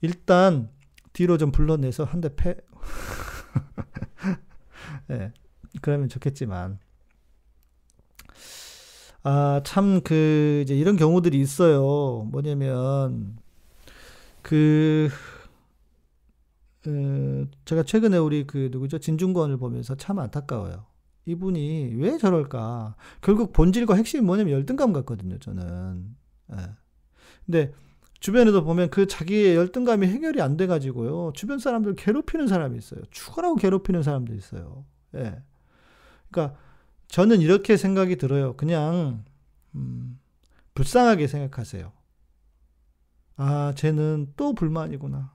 [0.01, 0.71] 일단
[1.13, 2.57] 뒤로 좀 불러내서 한 대 패.
[5.09, 5.33] 네,
[5.83, 6.79] 그러면 좋겠지만
[9.23, 12.27] 아, 참, 그, 이제 이런 경우들이 있어요.
[12.31, 13.37] 뭐냐면,
[14.43, 15.11] 그,
[16.87, 18.99] 어, 제가 최근에 우리 그 누구죠?
[18.99, 20.87] 진중권을 보면서 참 안타까워요.
[21.27, 22.97] 이분이 왜 저럴까?
[23.21, 26.17] 결국 본질과 핵심이 뭐냐면 열등감 같거든요, 저는.
[26.53, 26.57] 예.
[27.45, 27.73] 근데
[28.21, 31.33] 주변에도 보면 그 자기의 열등감이 해결이 안 돼가지고요.
[31.35, 33.01] 주변 사람들 괴롭히는 사람이 있어요.
[33.11, 34.85] 죽어라고 괴롭히는 사람도 있어요.
[35.15, 35.43] 예.
[36.31, 36.59] 그러니까
[37.09, 38.57] 저는 이렇게 생각이 들어요.
[38.57, 39.25] 그냥,
[39.75, 40.19] 음,
[40.75, 41.93] 불쌍하게 생각하세요.
[43.37, 45.33] 아, 쟤는 또 불만이구나.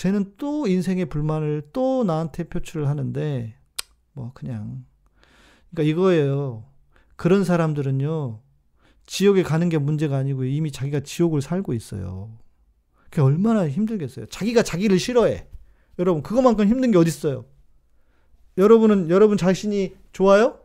[0.00, 3.54] 쟤는 또 인생의 불만을 또 나한테 표출을 하는데,
[4.14, 4.86] 뭐, 그냥.
[5.70, 6.64] 그러니까 이거예요.
[7.16, 8.40] 그런 사람들은요,
[9.04, 12.34] 지옥에 가는 게 문제가 아니고 이미 자기가 지옥을 살고 있어요.
[12.94, 14.24] 그게 얼마나 힘들겠어요.
[14.24, 15.46] 자기가 자기를 싫어해.
[15.98, 17.44] 여러분, 그거만큼 힘든 게 어딨어요.
[18.56, 20.60] 여러분은, 여러분 자신이 좋아요?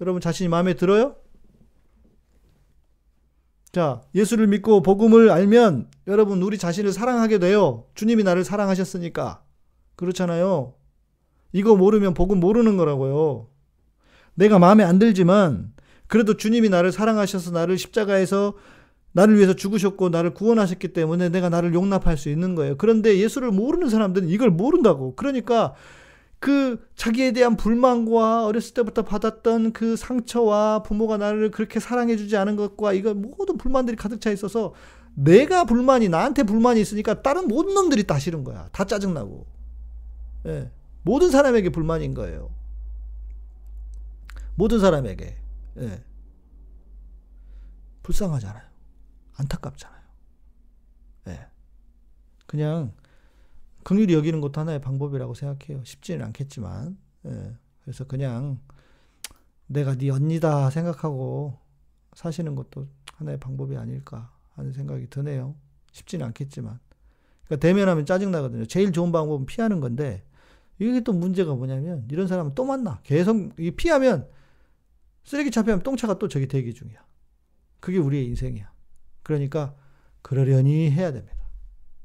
[0.00, 1.16] 여러분 자신이 마음에 들어요?
[3.72, 7.86] 자, 예수를 믿고 복음을 알면 여러분 우리 자신을 사랑하게 돼요.
[7.94, 9.42] 주님이 나를 사랑하셨으니까.
[9.96, 10.74] 그렇잖아요.
[11.52, 13.48] 이거 모르면 복음 모르는 거라고요.
[14.34, 15.72] 내가 마음에 안 들지만
[16.06, 18.54] 그래도 주님이 나를 사랑하셔서 나를 십자가에서
[19.12, 22.76] 나를 위해서 죽으셨고 나를 구원하셨기 때문에 내가 나를 용납할 수 있는 거예요.
[22.76, 25.14] 그런데 예수를 모르는 사람들은 이걸 모른다고.
[25.16, 25.74] 그러니까
[26.42, 32.94] 그 자기에 대한 불만과 어렸을 때부터 받았던 그 상처와 부모가 나를 그렇게 사랑해주지 않은 것과
[32.94, 34.74] 이거 모든 불만들이 가득 차 있어서
[35.14, 38.68] 내가 불만이 나한테 불만이 있으니까 다른 모든 놈들이 다 싫은 거야.
[38.72, 39.46] 다 짜증나고.
[40.46, 40.72] 예.
[41.02, 42.50] 모든 사람에게 불만인 거예요.
[44.56, 45.36] 모든 사람에게.
[45.78, 46.04] 예.
[48.02, 48.64] 불쌍하잖아요.
[49.36, 50.02] 안타깝잖아요.
[51.28, 51.46] 예.
[52.46, 52.92] 그냥
[53.84, 55.84] 긍휼히 여기는 것도 하나의 방법이라고 생각해요.
[55.84, 56.96] 쉽지는 않겠지만.
[57.26, 57.56] 예.
[57.82, 58.60] 그래서 그냥
[59.66, 61.58] 내가 네 언니다 생각하고
[62.14, 65.56] 사시는 것도 하나의 방법이 아닐까 하는 생각이 드네요.
[65.92, 66.78] 쉽지는 않겠지만.
[67.44, 68.66] 그러니까 대면하면 짜증나거든요.
[68.66, 70.24] 제일 좋은 방법은 피하는 건데
[70.78, 73.00] 이게 또 문제가 뭐냐면 이런 사람은 또 만나.
[73.02, 74.28] 계속 이 피하면
[75.24, 77.04] 쓰레기 차피하면 똥차가 또 저기 대기 중이야.
[77.80, 78.72] 그게 우리의 인생이야.
[79.22, 79.74] 그러니까
[80.22, 81.36] 그러려니 해야 됩니다.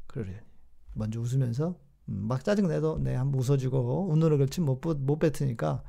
[0.07, 0.46] 그러려니.
[0.97, 1.75] 먼저 웃으면서
[2.09, 5.83] 음, 막 짜증내도 네 한번 웃어주고 웃는 걸치 못, 못 뱉으니까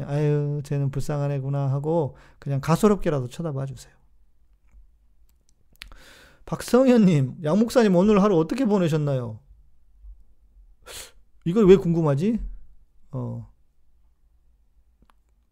[0.00, 3.92] 아유 쟤는 불쌍한 애구나 하고 그냥 가소롭게라도 쳐다봐 주세요.
[6.44, 9.38] 박성현님, 양 목사님 오늘 하루 어떻게 보내셨나요?
[11.44, 12.40] 이걸 왜 궁금하지?
[13.12, 13.48] 어,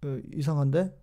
[0.05, 0.97] 어 이상한데?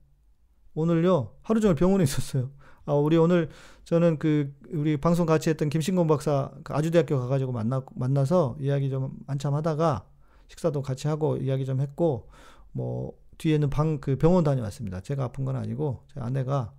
[0.74, 2.52] 오늘요 하루 종일 병원에 있었어요.
[2.88, 3.50] 아, 우리 오늘
[3.84, 9.12] 저는 그 우리 방송 같이 했던 김신곤 박사 그 아주대학교 가가지고 만나 만나서 이야기 좀
[9.28, 10.06] 한참 하다가
[10.48, 12.30] 식사도 같이 하고 이야기 좀 했고
[12.72, 15.02] 뭐 뒤에는 방 그 병원 다녀왔습니다.
[15.02, 16.74] 제가 아픈 건 아니고 제 아내가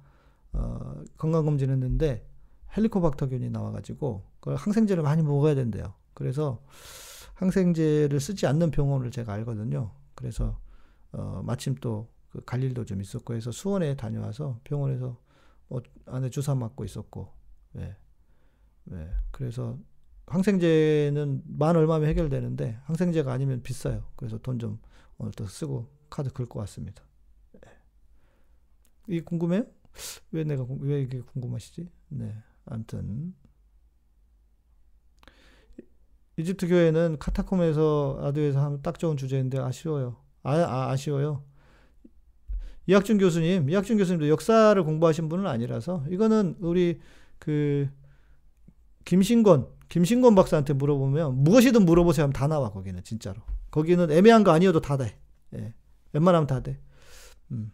[0.53, 2.27] 어, 건강 검진 했는데
[2.77, 5.95] 헬리코박터균이 나와가지고 그걸 항생제를 많이 먹어야 된대요.
[6.15, 6.63] 그래서
[7.35, 9.93] 항생제를 쓰지 않는 병원을 제가 알거든요.
[10.15, 10.59] 그래서
[11.13, 12.07] 어, 마침 또갈
[12.45, 15.17] 그 일도 좀 있었고 해서 수원에 다녀와서 병원에서
[15.69, 17.33] 뭐 안에 주사 맞고 있었고,
[17.79, 17.97] 예.
[18.93, 19.11] 예.
[19.31, 19.79] 그래서
[20.27, 24.05] 항생제는 만 얼마면 해결되는데 항생제가 아니면 비싸요.
[24.17, 24.81] 그래서 돈 좀
[25.19, 27.03] 오늘 또 쓰고 카드 긁고 왔습니다.
[27.67, 27.71] 예.
[29.17, 29.65] 이 궁금해요?
[30.33, 31.91] 왜 내가 왜 이게 궁금하시지?
[32.11, 32.35] 네.
[32.67, 33.35] 아무튼
[36.37, 40.17] 이집트 교회는 카타콤에서 아두에서 하면 딱 좋은 주제인데 아쉬워요.
[40.43, 41.45] 아, 아 아쉬워요.
[42.89, 47.01] 이학준 교수님, 이학준 교수님도 역사를 공부하신 분은 아니라서 이거는 우리
[47.39, 47.87] 그
[49.05, 53.43] 김신권, 김신권 박사한테 물어보면 무엇이든 물어보세요 하면 다 나와 거기는 진짜로.
[53.71, 55.19] 거기는 애매한 거 아니어도 다 돼.
[55.55, 55.75] 예.
[56.15, 56.81] 웬만하면 다 돼.
[57.51, 57.71] 음.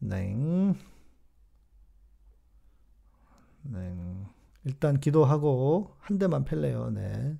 [0.00, 0.34] 네.
[3.62, 4.26] 네.
[4.64, 6.90] 일단 기도하고 한 대만 펠래요.
[6.90, 7.38] 네.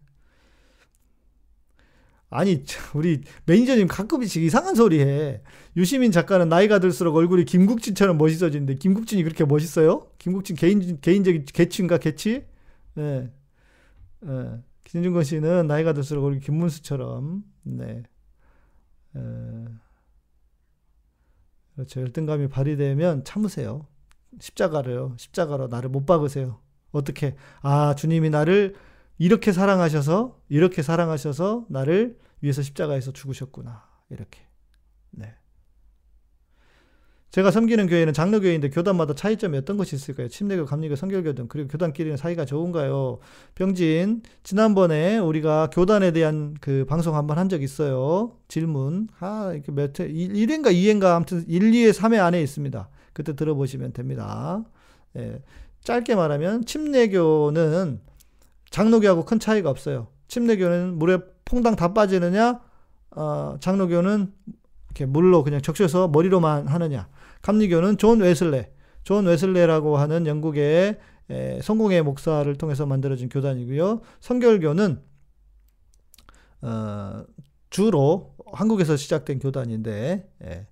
[2.34, 2.64] 아니,
[2.94, 5.40] 우리 매니저님 가끔씩 이상한 소리 해.
[5.76, 10.08] 유시민 작가는 나이가 들수록 얼굴이 김국진처럼 멋있어지는데, 김국진이 그렇게 멋있어요?
[10.18, 12.44] 김국진 개인, 개인적인 개취인가, 개취?
[12.94, 13.30] 네.
[14.20, 14.62] 네.
[14.82, 18.02] 김준건 씨는 나이가 들수록 얼굴이 김문수처럼, 네.
[19.14, 19.20] 에,
[21.76, 22.00] 그렇죠.
[22.00, 23.86] 열등감이 발휘되면 참으세요.
[24.40, 25.14] 십자가를요.
[25.18, 26.58] 십자가로 나를 못 박으세요.
[26.90, 27.36] 어떻게?
[27.62, 28.74] 아, 주님이 나를
[29.18, 33.84] 이렇게 사랑하셔서, 이렇게 사랑하셔서 나를 위해서 십자가에서 죽으셨구나.
[34.10, 34.40] 이렇게.
[35.10, 35.34] 네.
[37.30, 40.28] 제가 섬기는 교회는 장로교회인데 교단마다 차이점이 어떤 것이 있을까요?
[40.28, 43.18] 침례교, 감리교, 성결교 등 그리고 교단끼리는 사이가 좋은가요?
[43.56, 48.36] 병진 지난번에 우리가 교단에 대한 그 방송 한번 한 적 있어요.
[48.46, 52.88] 질문 아 이렇게 몇 회, 1회인가 2회인가 아무튼 1, 2회, 3회 안에 있습니다.
[53.12, 54.62] 그때 들어보시면 됩니다.
[55.16, 55.42] 예,
[55.82, 58.00] 짧게 말하면 침례교는
[58.74, 60.08] 장로교하고 큰 차이가 없어요.
[60.26, 62.60] 침례교는 물에 퐁당 다 빠지느냐,
[63.12, 64.34] 어, 장로교는
[64.86, 67.08] 이렇게 물로 그냥 적셔서 머리로만 하느냐.
[67.42, 68.72] 감리교는 존 웨슬레,
[69.04, 70.98] 존 웨슬레라고 하는 영국의
[71.30, 74.00] 에, 성공회 목사를 통해서 만들어진 교단이고요.
[74.18, 75.00] 성결교는
[76.62, 77.24] 어,
[77.70, 80.66] 주로 한국에서 시작된 교단인데 에, 에,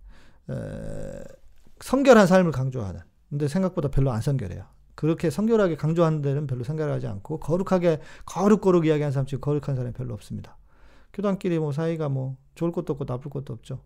[1.80, 3.00] 성결한 삶을 강조하는.
[3.30, 4.64] 근데 생각보다 별로 안 성결해요.
[4.94, 10.14] 그렇게 성결하게 강조하는 데는 별로 성결하지 않고 거룩하게 거룩거룩 이야기하는 사람 중에 거룩한 사람이 별로
[10.14, 10.56] 없습니다.
[11.12, 13.80] 교단끼리 뭐 사이가 뭐 좋을 것도 없고 나쁠 것도 없죠.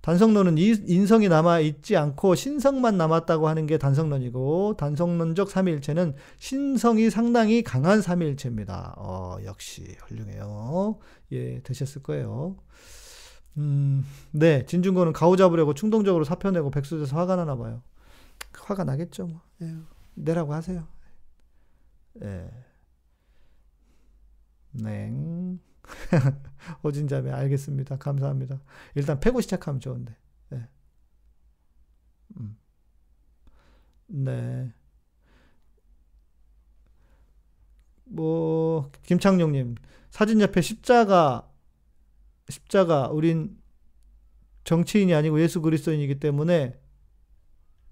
[0.00, 8.00] 단성론은 인성이 남아 있지 않고 신성만 남았다고 하는 게 단성론이고 단성론적 삼위일체는 신성이 상당히 강한
[8.00, 8.94] 삼위일체입니다.
[8.96, 10.98] 어, 역시 훌륭해요.
[11.32, 12.56] 예, 되셨을 거예요.
[13.56, 17.82] 음, 네, 진중권은 가오 잡으려고 충동적으로 사표 내고 백수돼서 화가 나나 봐요.
[18.52, 19.26] 화가 나겠죠.
[19.26, 19.40] 뭐.
[19.62, 19.74] 예,
[20.22, 20.86] 내라고 하세요.
[22.22, 22.50] 예.
[24.72, 25.58] 네.
[26.82, 27.96] 호진자매 알겠습니다.
[27.98, 28.60] 감사합니다.
[28.94, 30.16] 일단 패고 시작하면 좋은데.
[30.50, 30.68] 네.
[32.38, 32.58] 음.
[34.06, 34.72] 네.
[38.04, 39.74] 뭐 김창룡님
[40.10, 41.52] 사진 옆에 십자가
[42.48, 43.60] 십자가 우린
[44.64, 46.80] 정치인이 아니고 예수 그리스도인이기 때문에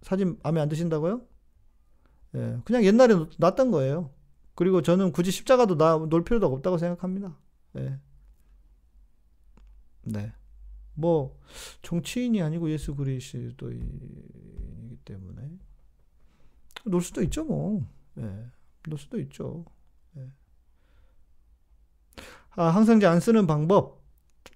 [0.00, 1.22] 사진 마음에 안 드신다고요?
[2.36, 4.10] 예, 그냥 옛날에 놨던 거예요.
[4.54, 7.36] 그리고 저는 굳이 십자가도 나, 놓을 필요도 없다고 생각합니다.
[7.72, 7.98] 네.
[10.02, 10.32] 네.
[10.94, 11.38] 뭐
[11.82, 13.78] 정치인이 아니고 예수 그리스도이기
[15.04, 15.50] 때문에
[16.84, 17.86] 놀 수도 있죠, 뭐.
[18.14, 18.46] 네.
[18.88, 19.64] 놀 수도 있죠.
[20.12, 20.30] 네.
[22.50, 24.02] 아, 항생제 안 쓰는 방법.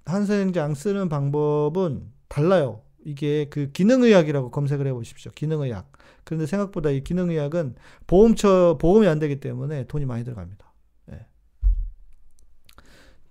[0.07, 2.83] 항생제 안 쓰는 방법은 달라요.
[3.05, 5.33] 이게 그 기능의학이라고 검색을 해 보십시오.
[5.33, 5.91] 기능의학.
[6.25, 7.77] 그런데 생각보다 이 기능의학은
[8.07, 10.71] 보험처 보험이 안 되기 때문에 돈이 많이 들어갑니다.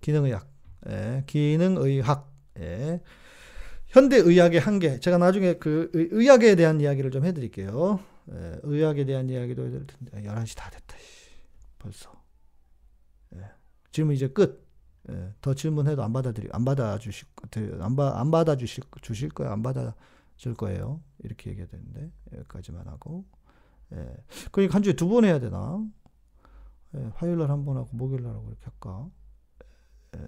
[0.01, 0.49] 기능의학,
[0.89, 3.01] 예, 기능의학, 예.
[3.87, 4.99] 현대의학의 한계.
[4.99, 7.99] 제가 나중에 그 의학에 대한 이야기를 좀 해드릴게요.
[8.31, 10.95] 예, 의학에 대한 이야기도 해드릴 텐데 11시 다 됐다.
[11.79, 12.11] 벌써.
[13.35, 13.39] 예,
[13.91, 14.68] 질문 이제 끝.
[15.09, 17.27] 예, 더 질문해도 안 받아들이, 안 받아주실,
[17.81, 19.51] 안, 받, 안 받아주실, 주실 거예요.
[19.53, 21.01] 안 받아줄 거예요.
[21.23, 23.25] 이렇게 얘기해야 되는데, 여기까지만 하고.
[23.93, 24.15] 예.
[24.51, 25.83] 그러니까 한 주에 두 번 해야 되나?
[26.95, 29.09] 예, 화요일 날 한 번 하고, 목요일 날 하고 이렇게 할까?
[30.17, 30.19] 예.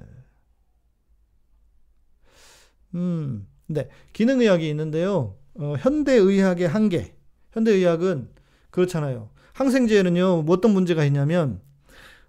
[2.96, 3.90] 음, 네.
[4.14, 5.38] 기능의학이 있는데요.
[5.56, 7.16] 어, 현대의학의 한계.
[7.52, 8.30] 현대의학은
[8.70, 9.30] 그렇잖아요.
[9.54, 11.62] 항생제는요, 뭐 어떤 문제가 있냐면,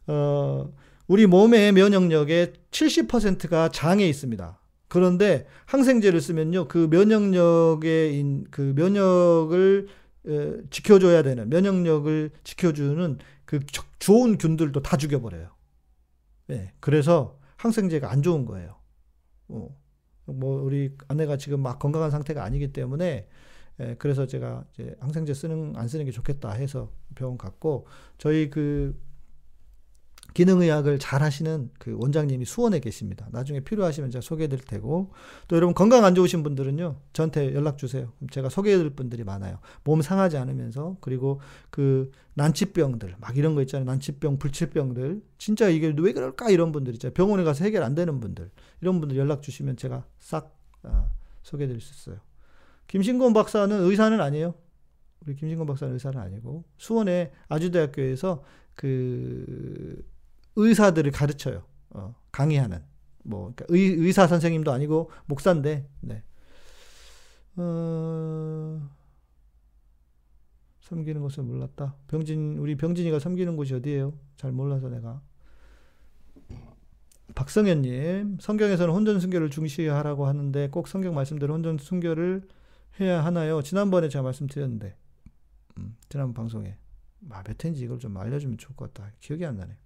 [0.07, 0.73] 어,
[1.13, 4.59] 우리 몸의 면역력의 70%가 장에 있습니다.
[4.89, 9.89] 그런데 항생제를 쓰면요, 그 면역력의, 그 면역을
[10.27, 13.61] 에, 지켜줘야 되는, 면역력을 지켜주는 그
[13.99, 15.51] 좋은 균들도 다 죽여버려요.
[16.49, 18.79] 예, 그래서 항생제가 안 좋은 거예요.
[19.49, 19.69] 어.
[20.25, 23.29] 뭐 우리 아내가 지금 막 건강한 상태가 아니기 때문에
[23.81, 27.87] 예, 그래서 제가 이제 항생제 쓰는 안 쓰는 게 좋겠다 해서 병원 갔고
[28.17, 28.99] 저희 그
[30.35, 33.29] 기능의학을 잘 하시는 그 원장님이 수원에 계십니다.
[33.33, 35.13] 나중에 필요하시면 제가 소개해 드릴 테고,
[35.49, 38.13] 또 여러분 건강 안 좋으신 분들은요, 저한테 연락 주세요.
[38.31, 39.59] 제가 소개해 드릴 분들이 많아요.
[39.85, 43.85] 몸 상하지 않으면서, 그리고 그 난치병들, 막 이런 거 있잖아요.
[43.85, 45.23] 난치병, 불치병들.
[45.39, 46.51] 진짜 이게 왜 그럴까?
[46.51, 47.13] 이런 분들 있잖아요.
[47.15, 48.51] 병원에 가서 해결 안 되는 분들.
[48.81, 51.09] 이런 분들 연락 주시면 제가 싹 어,
[51.43, 52.21] 소개해 드릴 수 있어요.
[52.89, 54.55] 김신곤 박사는 의사는 아니에요.
[55.25, 58.43] 우리 김신곤 박사는 의사는 아니고, 수원의 아주대학교에서
[58.75, 60.05] 그
[60.57, 61.65] 의사들을 가르쳐요.
[61.91, 62.83] 어, 강의하는.
[63.25, 66.23] 뭐, 그러니까 의, 의사 선생님도 아니고 목사인데, 네.
[67.57, 68.91] 어,
[70.81, 71.97] 섬기는 곳을 몰랐다.
[72.09, 74.13] 병진, 우리 병진이가 섬기는 곳이 어디예요?
[74.37, 75.23] 잘 몰라서 내가.
[77.35, 82.47] 박성현님, 성경에서는 혼전 순교를 중시하라고 하는데 꼭 성경 말씀대로 혼전 순교를
[83.01, 83.63] 해야 하나요?
[83.63, 84.97] 지난번에 제가 말씀드렸는데,
[85.79, 86.77] 음, 지난 방송에.
[87.31, 89.11] 아, 몇 회인지 이걸 좀 알려주면 좋을 것 같다.
[89.21, 89.77] 기억이 안 나네.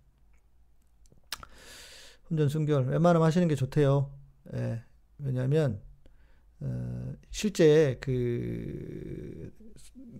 [2.30, 4.10] 혼전 순결 웬만하면 하시는 게 좋대요.
[4.54, 4.82] 예,
[5.18, 5.80] 왜냐하면
[6.60, 9.52] 어, 실제 그,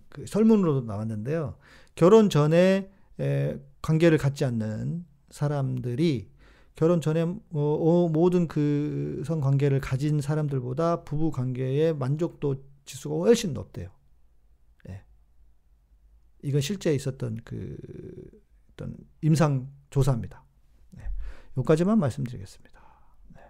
[0.09, 1.57] 그 설문으로도 나왔는데요.
[1.95, 6.29] 결혼 전에 에, 관계를 갖지 않는 사람들이
[6.75, 13.53] 결혼 전에 어, 어, 모든 그 성 관계를 가진 사람들보다 부부 관계의 만족도 지수가 훨씬
[13.53, 13.89] 높대요.
[14.89, 15.03] 예.
[16.43, 17.77] 이건 실제 있었던 그
[18.71, 20.45] 어떤 임상 조사입니다.
[21.57, 21.61] 네.
[21.61, 22.81] 여기까지만 말씀드리겠습니다.
[23.35, 23.41] 네.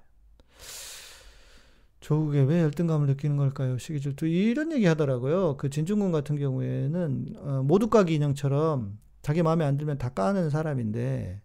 [2.00, 3.78] 조국에 왜 열등감을 느끼는 걸까요?
[3.78, 5.58] 시기질투 이런 얘기 하더라고요.
[5.58, 11.42] 그 진중권 같은 경우에는 어, 모두 까기 인형처럼 자기 마음에 안 들면 다 까는 사람인데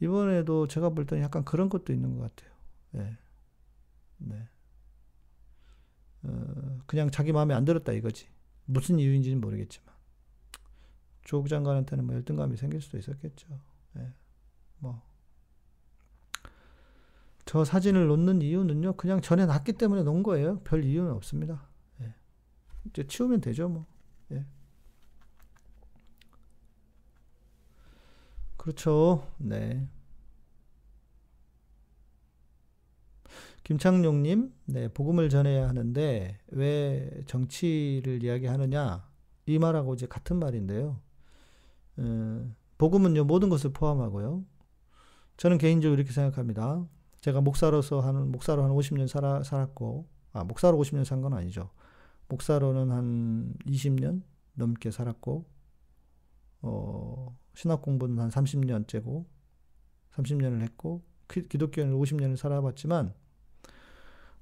[0.00, 2.54] 이번에도 제가 볼 때는 약간 그런 것도 있는 것 같아요.
[2.92, 3.16] 네.
[4.18, 4.48] 네.
[6.22, 8.28] 어, 그냥 자기 마음에 안 들었다 이거지.
[8.66, 9.94] 무슨 이유인지는 모르겠지만.
[11.22, 13.48] 조국 장관한테는 뭐 열등감이 생길 수도 있었겠죠.
[13.94, 14.12] 네.
[14.78, 15.02] 뭐.
[17.46, 20.60] 저 사진을 놓는 이유는요, 그냥 전에 놨기 때문에 놓은 거예요.
[20.64, 21.68] 별 이유는 없습니다.
[22.02, 22.12] 예.
[22.86, 23.86] 이제 치우면 되죠, 뭐.
[24.32, 24.44] 예.
[28.56, 29.26] 그렇죠.
[29.38, 29.88] 네.
[33.62, 39.08] 김창룡님, 네, 복음을 전해야 하는데 왜 정치를 이야기하느냐?
[39.46, 41.00] 이 말하고 이제 같은 말인데요.
[41.96, 44.44] 어, 복음은요 모든 것을 포함하고요.
[45.36, 46.86] 저는 개인적으로 이렇게 생각합니다.
[47.26, 51.70] 제가 목사로서 하는 목사로 한 50년 살아, 살았고, 아 목사로 50년 산 건 아니죠.
[52.28, 54.22] 목사로는 한 20년
[54.54, 55.44] 넘게 살았고,
[56.62, 59.24] 어, 신학 공부는 한 30년째고
[60.12, 63.12] 30년을 했고 기독교인을 50년을 살아봤지만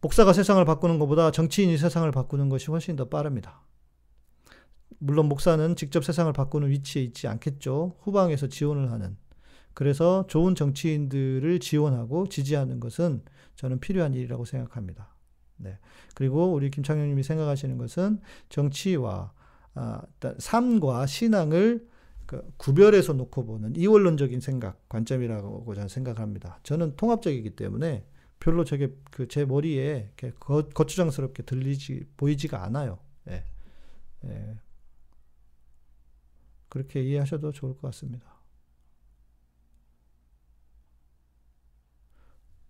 [0.02, 3.62] 목사가 세상을 바꾸는 것보다 정치인이 세상을 바꾸는 것이 훨씬 더 빠릅니다.
[4.98, 7.96] 물론 목사는 직접 세상을 바꾸는 위치에 있지 않겠죠.
[8.02, 9.16] 후방에서 지원을 하는.
[9.74, 13.22] 그래서 좋은 정치인들을 지원하고 지지하는 것은
[13.56, 15.14] 저는 필요한 일이라고 생각합니다.
[15.56, 15.78] 네.
[16.14, 19.32] 그리고 우리 김창현님이 생각하시는 것은 정치와
[19.74, 20.02] 아,
[20.38, 21.88] 삶과 신앙을
[22.26, 26.60] 그 구별해서 놓고 보는 이원론적인 생각, 관점이라고 저는 생각합니다.
[26.62, 28.06] 저는 통합적이기 때문에
[28.40, 32.98] 별로 저게 그 제 머리에 거, 거추장스럽게 들리지, 보이지가 않아요.
[33.28, 33.44] 예.
[34.24, 34.58] 예.
[36.68, 38.33] 그렇게 이해하셔도 좋을 것 같습니다.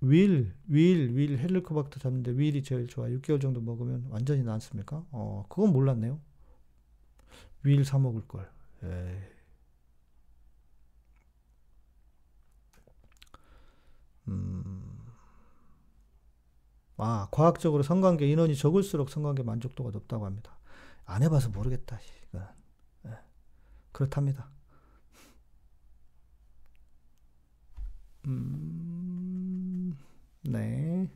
[0.04, 3.10] 윌, 윌, 윌, 헬리코박터 잡는데 윌이 제일 좋아.
[3.10, 5.04] 6개월 정도 먹으면 완전히 낫습니까?
[5.10, 6.20] 어, 그건 몰랐네요.
[7.64, 8.48] 윌 사 먹을 걸.
[8.82, 9.18] 에이.
[14.28, 14.82] 음,
[16.96, 20.56] 아, 과학적으로 성관계 인원이 적을수록 성관계 만족도가 높다고 합니다.
[21.04, 21.98] 안 해봐서 모르겠다.
[22.28, 22.46] 이건.
[23.02, 23.10] 네.
[23.92, 24.50] 그렇답니다.
[28.26, 29.03] 음,
[30.44, 31.08] 네.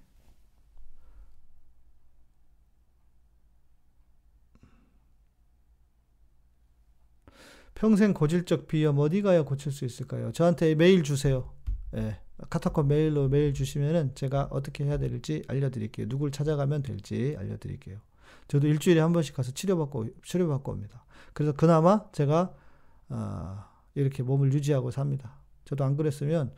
[7.74, 10.32] 평생 고질적 비염 어디 가야 고칠 수 있을까요?
[10.32, 11.52] 저한테 메일 주세요.
[11.94, 12.00] 예.
[12.00, 12.20] 네.
[12.50, 16.08] 카타콤 메일로 메일 주시면은 제가 어떻게 해야 될지 알려드릴게요.
[16.08, 17.98] 누굴 찾아가면 될지 알려드릴게요.
[18.46, 21.04] 저도 일주일에 한 번씩 가서 치료받고 치료받고 옵니다.
[21.32, 22.54] 그래서 그나마 제가
[23.10, 23.64] 어,
[23.94, 25.38] 이렇게 몸을 유지하고 삽니다.
[25.64, 26.52] 저도 안 그랬으면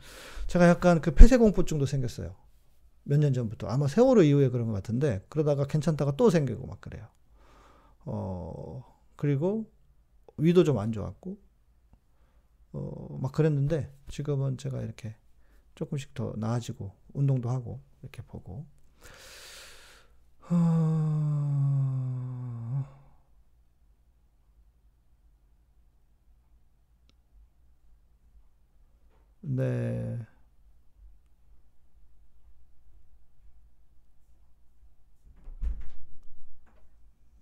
[0.47, 2.35] 제가 약간 그 폐쇄공포증도 생겼어요.
[3.03, 7.07] 몇 년 전부터 아마 세월호 이후에 그런 것 같은데 그러다가 괜찮다가 또 생기고 막 그래요.
[8.05, 8.83] 어
[9.17, 9.71] 그리고
[10.37, 11.37] 위도 좀 안 좋았고
[12.73, 15.15] 어 막 그랬는데 지금은 제가 이렇게
[15.75, 18.65] 조금씩 더 나아지고 운동도 하고 이렇게 보고
[20.49, 20.61] 어...
[29.41, 30.10] 네.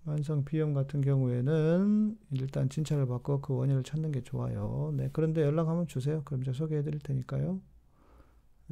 [0.02, 4.92] 만성 비염 같은 경우에는 일단 진찰을 받고 그 원인을 찾는 게 좋아요.
[4.96, 5.10] 네.
[5.12, 6.22] 그런데 연락하면 주세요.
[6.24, 7.60] 그럼 제가 소개해 드릴 테니까요.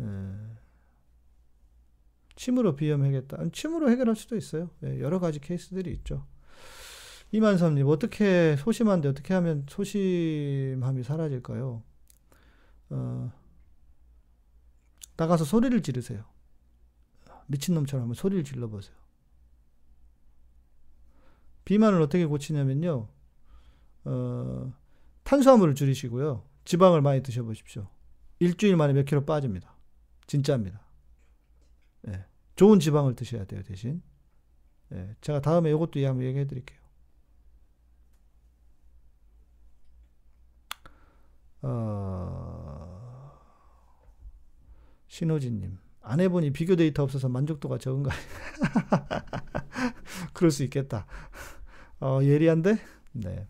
[0.01, 0.05] 예.
[2.37, 3.51] 침으로 비염하겠다.
[3.53, 4.71] 침으로 해결할 수도 있어요.
[4.85, 6.25] 예, 여러 가지 케이스들이 있죠.
[7.33, 11.83] 이만섭님, 어떻게 소심한데 어떻게 하면 소심함이 사라질까요?
[12.91, 13.33] 어,
[15.17, 16.25] 나가서 소리를 지르세요.
[17.49, 18.97] 미친놈처럼 한번 소리를 질러보세요.
[21.69, 23.09] 비만을 어떻게 고치냐면요.
[24.07, 24.73] 어,
[25.25, 26.43] 탄수화물을 줄이시고요.
[26.65, 27.87] 지방을 많이 드셔보십시오.
[28.39, 29.77] 일주일 만에 몇 킬로 빠집니다.
[30.27, 30.81] 진짜입니다.
[32.09, 32.25] 예.
[32.57, 34.01] 좋은 지방을 드셔야 돼요, 대신.
[34.93, 35.15] 예.
[35.21, 36.79] 제가 다음에 이것도 한번 얘기해 드릴게요.
[41.61, 43.31] 어,
[45.09, 45.77] 신호진님.
[46.01, 48.11] 아내분이 비교 데이터 없어서 만족도가 적은가?
[50.33, 51.07] 그럴 수 있겠다.
[52.01, 52.79] 어, 예리한데?
[53.13, 53.47] 네.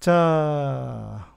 [0.00, 1.32] 자,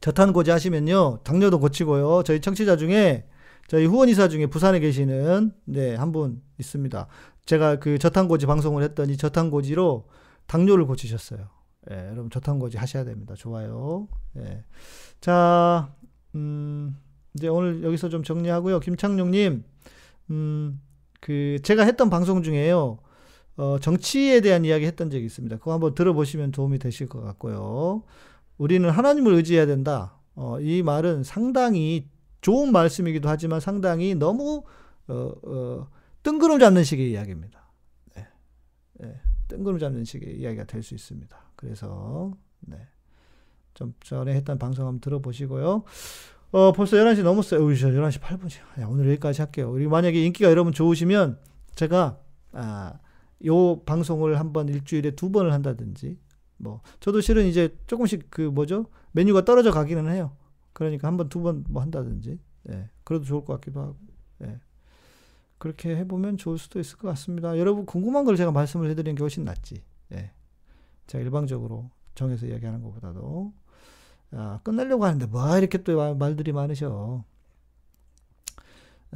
[0.00, 1.20] 저탄고지 하시면요.
[1.24, 2.22] 당뇨도 고치고요.
[2.24, 3.26] 저희 청취자 중에
[3.68, 7.06] 저희 후원이사 중에 부산에 계시는 네, 한 분 있습니다.
[7.46, 10.08] 제가 그 저탄고지 방송을 했더니 저탄고지로
[10.46, 11.48] 당뇨를 고치셨어요.
[11.90, 13.34] 예, 여러분 저탄고지 하셔야 됩니다.
[13.36, 14.08] 좋아요.
[14.36, 14.64] 예.
[15.20, 15.94] 자,
[16.34, 16.96] 음,
[17.34, 18.80] 이제 오늘 여기서 좀 정리하고요.
[18.80, 19.64] 김창룡님,
[20.30, 20.80] 음,
[21.20, 22.98] 그 제가 했던 방송 중에요.
[23.58, 25.56] 어, 정치에 대한 이야기 했던 적이 있습니다.
[25.58, 28.04] 그거 한번 들어보시면 도움이 되실 것 같고요.
[28.56, 30.16] 우리는 하나님을 의지해야 된다.
[30.36, 32.08] 어, 이 말은 상당히
[32.40, 34.62] 좋은 말씀이기도 하지만 상당히 너무
[35.08, 35.88] 어, 어,
[36.22, 37.68] 뜬구름 잡는 식의 이야기입니다.
[38.14, 38.26] 네.
[39.00, 39.20] 네.
[39.48, 41.36] 뜬구름 잡는 식의 이야기가 될 수 있습니다.
[41.56, 42.76] 그래서 네.
[43.74, 45.82] 좀 전에 했던 방송 한번 들어보시고요.
[46.52, 47.64] 어, 벌써 11시 넘었어요.
[47.64, 48.88] 우리 11시 8분이야.
[48.88, 49.72] 오늘 여기까지 할게요.
[49.72, 51.40] 우리 만약에 인기가 여러분 좋으시면
[51.74, 52.20] 제가
[52.52, 52.98] 아,
[53.46, 56.18] 요 방송을 한번 일주일에 두 번을 한다든지
[56.56, 60.36] 뭐 저도 실은 이제 조금씩 그 뭐죠 메뉴가 떨어져 가기는 해요.
[60.72, 62.38] 그러니까 한 번 두 번 뭐 한다든지
[62.70, 63.96] 예 그래도 좋을 것 같기도 하고
[64.42, 64.58] 예
[65.58, 67.58] 그렇게 해보면 좋을 수도 있을 것 같습니다.
[67.58, 69.82] 여러분 궁금한 걸 제가 말씀을 해드리는 게 훨씬 낫지.
[70.12, 70.32] 예
[71.06, 73.52] 제가 일방적으로 정해서 이야기하는 것보다도
[74.32, 77.24] 아, 끝내려고 하는데 뭐 이렇게 또 말들이 많으셔.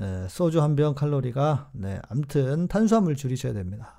[0.00, 3.94] 예, 소주 한 병 칼로리가 네 아무튼 탄수화물 줄이셔야 됩니다.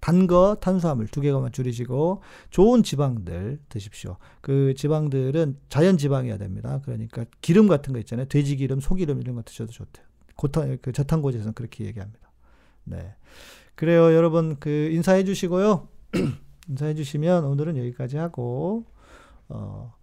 [0.00, 4.16] 단 거, 탄수화물 두 개만 줄이시고 좋은 지방들 드십시오.
[4.40, 6.80] 그 지방들은 자연 지방이어야 됩니다.
[6.84, 8.26] 그러니까 기름 같은 거 있잖아요.
[8.26, 10.06] 돼지 기름, 소기름 이런 거 드셔도 좋대요.
[10.36, 12.30] 고탄 그 저탄고지에서는 그렇게 얘기합니다.
[12.84, 13.14] 네.
[13.74, 15.88] 그래요, 여러분 그 인사해 주시고요.
[16.68, 18.86] 인사해 주시면 오늘은 여기까지 하고
[19.48, 19.94] 어,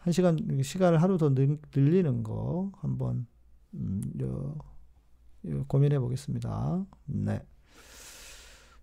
[0.00, 3.26] 한 시간 시간을 하루 더 늘, 늘리는 거 한번
[3.74, 4.56] 음, 요,
[5.46, 6.84] 요 고민해 보겠습니다.
[7.06, 7.40] 네.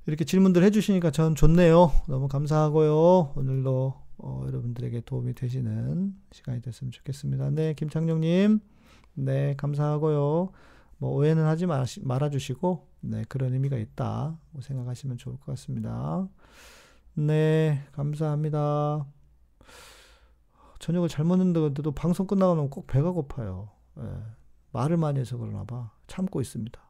[0.07, 1.91] 이렇게 질문들 해주시니까 전 좋네요.
[2.07, 3.33] 너무 감사하고요.
[3.35, 7.49] 오늘도 어, 여러분들에게 도움이 되시는 시간이 됐으면 좋겠습니다.
[7.51, 8.59] 네, 김창룡님,
[9.15, 10.49] 네, 감사하고요.
[10.99, 16.27] 뭐 오해는 하지 마시, 말아주시고, 네, 그런 의미가 있다 생각하시면 좋을 것 같습니다.
[17.13, 19.05] 네, 감사합니다.
[20.79, 23.69] 저녁을 잘 먹는데도 방송 끝나고 나면 꼭 배가 고파요.
[23.95, 24.03] 네,
[24.71, 25.91] 말을 많이 해서 그러나 봐.
[26.07, 26.86] 참고 있습니다.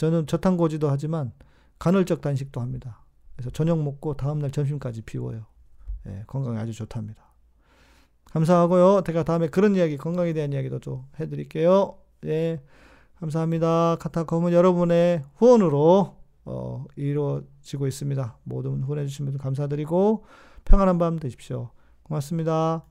[0.00, 1.30] 저는 저탄고지도 하지만
[1.78, 3.04] 간헐적 단식도 합니다.
[3.36, 5.44] 그래서 저녁 먹고 다음날 점심까지 비워요.
[6.06, 7.22] 예, 건강에 아주 좋답니다.
[8.32, 9.02] 감사하고요.
[9.06, 11.98] 제가 다음에 그런 이야기, 건강에 대한 이야기도 좀 해드릴게요.
[12.24, 12.62] 예,
[13.16, 13.96] 감사합니다.
[14.00, 18.38] 카타콤은 여러분의 후원으로 어, 이루어지고 있습니다.
[18.44, 20.24] 모든 후원해주신 분들 감사드리고
[20.64, 21.72] 평안한 밤 되십시오.
[22.04, 22.84] 고맙습니다.